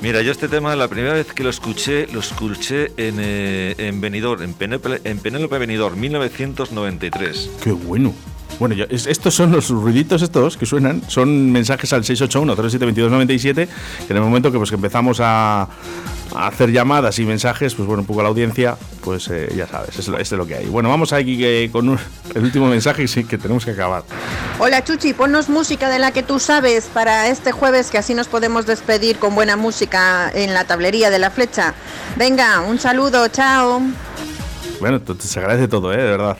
Mira, 0.00 0.22
yo 0.22 0.30
este 0.30 0.46
tema, 0.46 0.76
la 0.76 0.86
primera 0.86 1.14
vez 1.14 1.32
que 1.32 1.42
lo 1.42 1.50
escuché, 1.50 2.06
lo 2.06 2.20
escuché 2.20 2.92
en, 2.96 3.16
eh, 3.18 3.74
en 3.78 4.00
Benidorm, 4.00 4.40
en 4.44 4.54
Penélope, 4.54 5.00
en 5.02 5.18
Penélope 5.18 5.58
Benidorm, 5.58 5.98
1993. 5.98 7.50
Qué 7.64 7.72
bueno. 7.72 8.14
Bueno, 8.60 8.74
yo- 8.76 8.84
estos 8.88 9.34
son 9.34 9.50
los 9.50 9.68
ruiditos 9.68 10.22
estos 10.22 10.56
que 10.56 10.64
suenan, 10.64 11.02
son 11.08 11.50
mensajes 11.50 11.92
al 11.92 12.04
681-072297, 12.04 13.54
que 14.06 14.12
en 14.12 14.16
el 14.16 14.22
momento 14.22 14.52
que, 14.52 14.58
pues, 14.58 14.70
que 14.70 14.76
empezamos 14.76 15.18
a, 15.20 15.62
a 16.34 16.46
hacer 16.46 16.70
llamadas 16.70 17.18
y 17.18 17.24
mensajes, 17.24 17.74
pues 17.74 17.86
bueno, 17.86 18.02
un 18.02 18.06
poco 18.06 18.20
a 18.20 18.22
la 18.22 18.28
audiencia, 18.28 18.76
pues 19.02 19.28
eh, 19.28 19.52
ya 19.56 19.66
sabes, 19.66 19.98
es 19.98 20.06
lo, 20.08 20.18
es 20.18 20.30
lo 20.32 20.46
que 20.46 20.54
hay. 20.54 20.66
Bueno, 20.66 20.88
vamos 20.88 21.12
aquí 21.12 21.44
eh, 21.44 21.68
con 21.72 21.88
un- 21.88 21.98
el 22.34 22.44
último 22.44 22.66
mensaje 22.68 23.02
y 23.02 23.08
sí, 23.08 23.24
que 23.24 23.38
tenemos 23.38 23.64
que 23.64 23.72
acabar. 23.72 24.04
Hola 24.60 24.84
Chuchi, 24.84 25.12
ponnos 25.14 25.48
música 25.48 25.88
de 25.90 25.98
la 25.98 26.12
que 26.12 26.22
tú 26.22 26.38
sabes 26.38 26.84
para 26.94 27.28
este 27.28 27.50
jueves, 27.50 27.90
que 27.90 27.98
así 27.98 28.14
nos 28.14 28.28
podemos 28.28 28.66
despedir 28.66 29.18
con 29.18 29.34
buena 29.34 29.56
música 29.56 30.30
en 30.32 30.54
la 30.54 30.64
tablería 30.64 31.10
de 31.10 31.18
la 31.18 31.30
flecha. 31.30 31.74
Venga, 32.16 32.60
un 32.60 32.78
saludo, 32.78 33.26
chao. 33.28 33.82
Bueno, 34.80 35.00
se 35.18 35.38
agradece 35.40 35.66
todo, 35.68 35.92
¿eh? 35.92 35.96
De 35.96 36.04
verdad. 36.04 36.36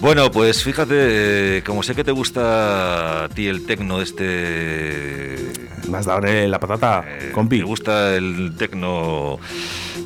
Bueno, 0.00 0.30
pues 0.30 0.62
fíjate, 0.62 1.58
eh, 1.58 1.62
como 1.64 1.82
sé 1.82 1.94
que 1.94 2.04
te 2.04 2.12
gusta 2.12 3.24
a 3.24 3.28
ti 3.28 3.46
el 3.48 3.66
tecno 3.66 4.00
este... 4.00 5.36
Más 5.90 6.06
darle 6.06 6.46
la 6.48 6.60
patata, 6.60 7.04
compi. 7.32 7.58
Me 7.58 7.64
gusta 7.64 8.14
el 8.14 8.54
tecno... 8.56 9.38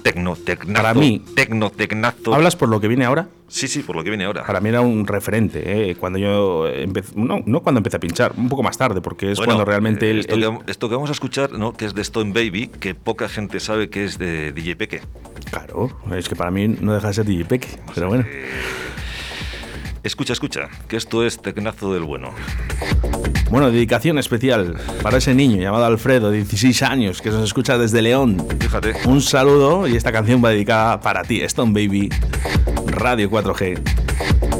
Tecno, 0.02 0.34
tecnazo. 0.34 0.72
Para 0.82 0.94
mí- 0.94 1.22
Tecno, 1.36 1.70
tecnazo. 1.70 2.34
¿Hablas 2.34 2.56
por 2.56 2.68
lo 2.68 2.80
que 2.80 2.88
viene 2.88 3.04
ahora? 3.04 3.28
Sí, 3.46 3.68
sí, 3.68 3.80
por 3.80 3.94
lo 3.94 4.02
que 4.02 4.10
viene 4.10 4.24
ahora. 4.24 4.44
Para 4.44 4.60
mí 4.60 4.68
era 4.70 4.80
un 4.80 5.06
referente, 5.06 5.90
¿eh? 5.90 5.94
Cuando 5.94 6.18
yo 6.18 6.66
empecé, 6.66 7.12
no, 7.14 7.40
no 7.46 7.60
cuando 7.60 7.78
empecé 7.78 7.98
a 7.98 8.00
pinchar, 8.00 8.32
un 8.36 8.48
poco 8.48 8.62
más 8.64 8.76
tarde, 8.78 9.00
porque 9.00 9.30
es 9.30 9.38
Bueno, 9.38 9.52
cuando 9.52 9.64
realmente 9.64 10.06
eh, 10.08 10.10
el, 10.12 10.18
esto, 10.20 10.34
el- 10.34 10.40
que, 10.40 10.70
esto 10.72 10.88
que 10.88 10.94
vamos 10.96 11.10
a 11.10 11.12
escuchar, 11.12 11.52
¿no? 11.52 11.72
que 11.74 11.84
es 11.84 11.94
de 11.94 12.02
Stone 12.02 12.32
Baby, 12.32 12.68
que 12.80 12.94
poca 12.96 13.28
gente 13.28 13.60
sabe 13.60 13.90
que 13.90 14.04
es 14.04 14.18
de 14.18 14.52
DJ 14.52 14.74
Peque. 14.76 15.02
Claro, 15.50 15.90
es 16.16 16.28
que 16.28 16.34
para 16.34 16.50
mí 16.50 16.66
no 16.68 16.94
deja 16.94 17.08
de 17.08 17.14
ser 17.14 17.24
DJ 17.26 17.44
Peque, 17.44 17.68
pero 17.94 18.08
bueno. 18.08 18.24
Escucha, 20.04 20.32
escucha, 20.32 20.68
que 20.88 20.96
esto 20.96 21.24
es 21.24 21.40
tecnazo 21.40 21.94
del 21.94 22.02
bueno. 22.02 22.34
Bueno, 23.50 23.70
dedicación 23.70 24.18
especial 24.18 24.76
para 25.00 25.18
ese 25.18 25.32
niño 25.32 25.62
llamado 25.62 25.84
Alfredo, 25.84 26.32
16 26.32 26.82
años, 26.82 27.22
que 27.22 27.30
nos 27.30 27.44
escucha 27.44 27.78
desde 27.78 28.02
León. 28.02 28.44
Fíjate. 28.58 28.94
Un 29.04 29.22
saludo 29.22 29.86
y 29.86 29.94
esta 29.94 30.10
canción 30.10 30.44
va 30.44 30.50
dedicada 30.50 31.00
para 31.00 31.22
ti, 31.22 31.40
Stone 31.42 31.72
Baby, 31.72 32.08
Radio 32.86 33.30
4G. 33.30 34.51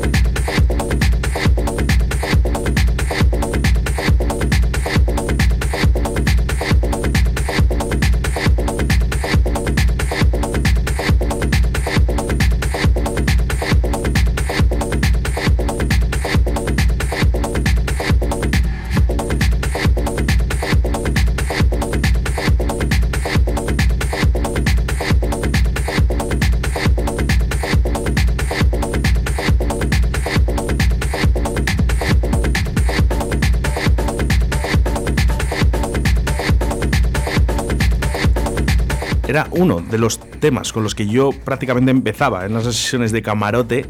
Era 39.33 39.47
uno 39.53 39.81
de 39.81 39.97
los 39.97 40.21
temas 40.21 40.75
con 40.75 40.83
los 40.83 40.95
que 40.95 41.07
yo 41.07 41.31
prácticamente 41.33 41.91
empezaba 41.91 42.45
en 42.45 42.53
las 42.53 42.65
sesiones 42.65 43.13
de 43.13 43.23
camarote. 43.23 43.87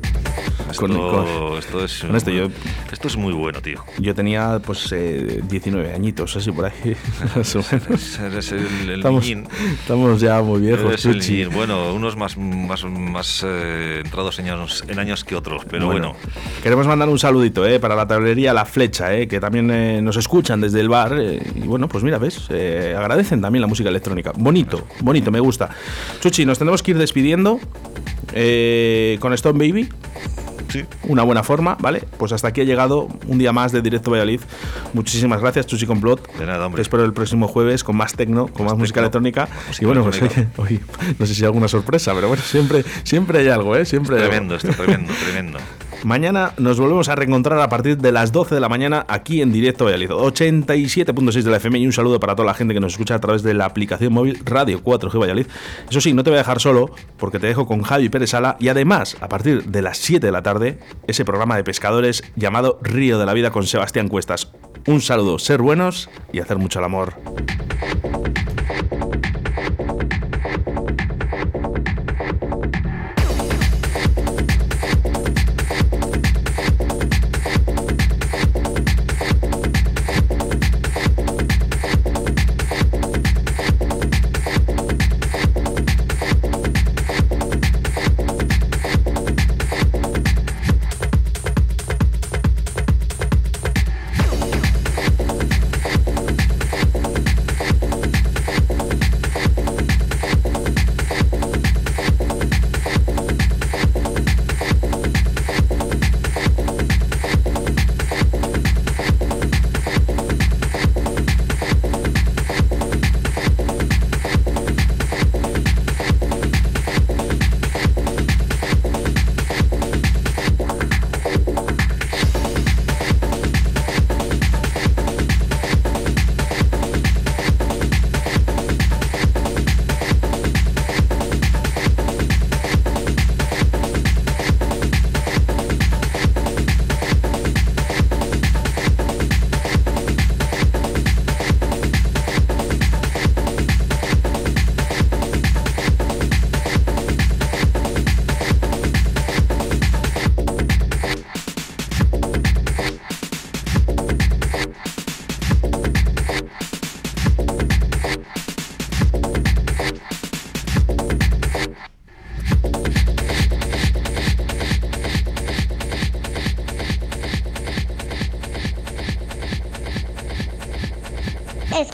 Esto, 0.70 0.86
Con- 0.86 0.92
con- 0.96 1.58
esto 1.58 1.84
es, 1.84 1.98
con 1.98 2.14
esto 2.14 2.30
yo- 2.30 2.48
esto 2.92 3.08
es 3.08 3.16
muy 3.16 3.32
bueno, 3.32 3.60
tío. 3.62 3.82
Yo 3.98 4.14
tenía 4.14 4.60
pues 4.64 4.92
eh, 4.92 5.40
19 5.48 5.94
añitos, 5.94 6.36
así 6.36 6.52
por 6.52 6.66
ahí. 6.66 6.94
más 7.36 7.56
o 7.56 7.64
menos. 7.72 8.18
Eres 8.18 8.52
el, 8.52 8.66
el 8.90 8.98
estamos, 9.78 10.20
ya 10.20 10.42
muy 10.42 10.60
viejos. 10.60 11.04
Eres 11.04 11.06
el. 11.06 11.48
Bueno, 11.48 11.94
unos 11.94 12.16
más, 12.16 12.36
más, 12.36 12.84
más 12.84 13.42
eh, 13.46 14.02
entrados 14.04 14.38
en 14.38 14.50
años, 14.50 14.84
en 14.86 14.98
años 14.98 15.24
que 15.24 15.34
otros, 15.34 15.64
pero 15.68 15.86
bueno. 15.86 16.14
Queremos 16.62 16.86
mandar 16.86 17.08
un 17.08 17.18
saludito 17.18 17.66
eh, 17.66 17.80
para 17.80 17.96
la 17.96 18.06
tablería 18.06 18.52
La 18.52 18.66
Flecha, 18.66 19.14
eh, 19.16 19.26
que 19.26 19.40
también 19.40 19.70
eh, 19.70 20.02
nos 20.02 20.16
escuchan 20.16 20.60
desde 20.60 20.80
el 20.80 20.88
bar. 20.88 21.16
eh, 21.18 21.42
y 21.54 21.60
bueno, 21.60 21.88
pues 21.88 22.04
mira, 22.04 22.18
ves, 22.18 22.50
agradecen 22.50 23.40
también 23.40 23.62
la 23.62 23.68
música 23.68 23.88
electrónica. 23.88 24.32
Bonito, 24.36 24.86
bonito, 25.00 25.30
me 25.30 25.40
gusta. 25.40 25.70
Chuchi, 26.20 26.44
nos 26.44 26.58
tenemos 26.58 26.82
que 26.82 26.90
ir 26.90 26.98
despidiendo 26.98 27.58
con 28.28 29.32
Stone 29.32 29.58
Baby. 29.58 29.88
Sí. 30.72 30.84
Una 31.04 31.22
buena 31.22 31.42
forma, 31.42 31.76
¿vale? 31.80 32.02
Pues 32.16 32.32
hasta 32.32 32.48
aquí 32.48 32.62
ha 32.62 32.64
llegado 32.64 33.08
un 33.26 33.38
día 33.38 33.52
más 33.52 33.72
de 33.72 33.82
Directo 33.82 34.10
Valladolid. 34.10 34.40
Muchísimas 34.94 35.40
gracias, 35.40 35.66
Chuchi 35.66 35.86
Complot. 35.86 36.34
De 36.36 36.46
nada, 36.46 36.64
hombre. 36.64 36.78
Te 36.78 36.82
espero 36.82 37.04
el 37.04 37.12
próximo 37.12 37.46
jueves 37.46 37.84
con 37.84 37.96
más 37.96 38.14
tecno, 38.14 38.48
con 38.48 38.64
más, 38.64 38.76
música 38.76 39.00
electrónica. 39.00 39.48
música 39.68 39.84
y 39.84 39.86
bueno, 39.86 40.02
pues 40.02 40.22
oye, 40.22 40.48
oye, 40.56 40.80
no 41.18 41.26
sé 41.26 41.34
si 41.34 41.42
hay 41.42 41.46
alguna 41.46 41.68
sorpresa, 41.68 42.14
pero 42.14 42.28
bueno, 42.28 42.42
siempre, 42.42 42.84
siempre 43.04 43.40
hay 43.40 43.48
algo, 43.48 43.76
¿eh? 43.76 43.84
Siempre 43.84 44.16
hay 44.16 44.22
algo. 44.22 44.30
Tremendo, 44.32 44.56
esto 44.56 44.72
tremendo, 44.72 45.12
tremendo. 45.24 45.58
Mañana 46.04 46.52
nos 46.58 46.80
volvemos 46.80 47.08
a 47.08 47.14
reencontrar 47.14 47.60
a 47.60 47.68
partir 47.68 47.96
de 47.96 48.10
las 48.10 48.32
12 48.32 48.56
de 48.56 48.60
la 48.60 48.68
mañana 48.68 49.06
aquí 49.08 49.40
en 49.40 49.52
directo 49.52 49.84
Valladolid. 49.84 50.10
87.6 50.10 51.42
de 51.42 51.50
la 51.50 51.58
FM 51.58 51.78
y 51.78 51.86
un 51.86 51.92
saludo 51.92 52.18
para 52.18 52.34
toda 52.34 52.46
la 52.46 52.54
gente 52.54 52.74
que 52.74 52.80
nos 52.80 52.92
escucha 52.92 53.14
a 53.14 53.20
través 53.20 53.44
de 53.44 53.54
la 53.54 53.66
aplicación 53.66 54.12
móvil 54.12 54.40
Radio 54.44 54.82
4G 54.82 55.20
Valladolid. 55.20 55.46
Eso 55.88 56.00
sí, 56.00 56.12
no 56.12 56.24
te 56.24 56.30
voy 56.30 56.38
a 56.38 56.42
dejar 56.42 56.60
solo 56.60 56.90
porque 57.18 57.38
te 57.38 57.46
dejo 57.46 57.66
con 57.66 57.82
Javi 57.82 58.08
Pérez 58.08 58.30
Sala 58.30 58.56
y 58.58 58.66
además 58.66 59.16
a 59.20 59.28
partir 59.28 59.64
de 59.64 59.82
las 59.82 59.98
7 59.98 60.26
de 60.26 60.32
la 60.32 60.42
tarde 60.42 60.80
ese 61.06 61.24
programa 61.24 61.56
de 61.56 61.62
pescadores 61.62 62.24
llamado 62.34 62.80
Río 62.82 63.20
de 63.20 63.26
la 63.26 63.32
Vida 63.32 63.52
con 63.52 63.64
Sebastián 63.64 64.08
Cuestas. 64.08 64.52
Un 64.86 65.00
saludo, 65.00 65.38
ser 65.38 65.62
buenos 65.62 66.10
y 66.32 66.40
hacer 66.40 66.58
mucho 66.58 66.80
el 66.80 66.84
amor. 66.84 67.14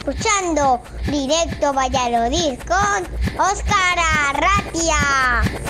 Escuchando 0.09 0.81
Directo 1.07 1.73
Valladolid 1.75 2.59
con 2.67 3.05
Óscar 3.39 3.99
Arratia. 4.31 5.68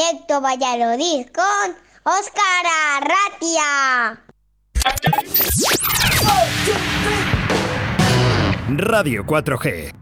Directo 0.00 0.42
Valladolid 0.42 1.26
con 1.34 1.74
Óscar 2.04 2.66
Arratia. 2.98 4.20
Radio 8.76 9.24
4G. 9.24 9.94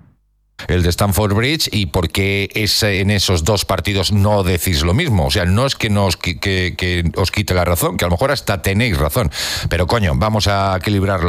el 0.66 0.82
de 0.82 0.88
Stanford 0.88 1.34
Bridge 1.34 1.68
y 1.72 1.86
por 1.86 2.08
qué 2.10 2.48
es, 2.54 2.82
eh, 2.82 3.00
en 3.00 3.10
esos 3.10 3.44
dos 3.44 3.66
partidos 3.66 4.12
no 4.12 4.42
decís 4.42 4.82
lo 4.82 4.94
mismo. 4.94 5.26
O 5.26 5.30
sea, 5.30 5.44
no 5.44 5.66
es 5.66 5.74
que, 5.76 5.90
nos, 5.90 6.18
qui- 6.18 6.40
que, 6.40 6.74
que 6.76 7.04
os 7.16 7.30
quite 7.30 7.52
la 7.52 7.66
razón, 7.66 7.98
que 7.98 8.04
a 8.06 8.08
lo 8.08 8.12
mejor 8.12 8.32
hasta 8.32 8.62
tenéis 8.62 8.96
razón, 8.96 9.30
pero 9.68 9.86
coño, 9.86 10.14
vamos 10.16 10.48
a 10.48 10.74
equilibrarlo 10.78 11.22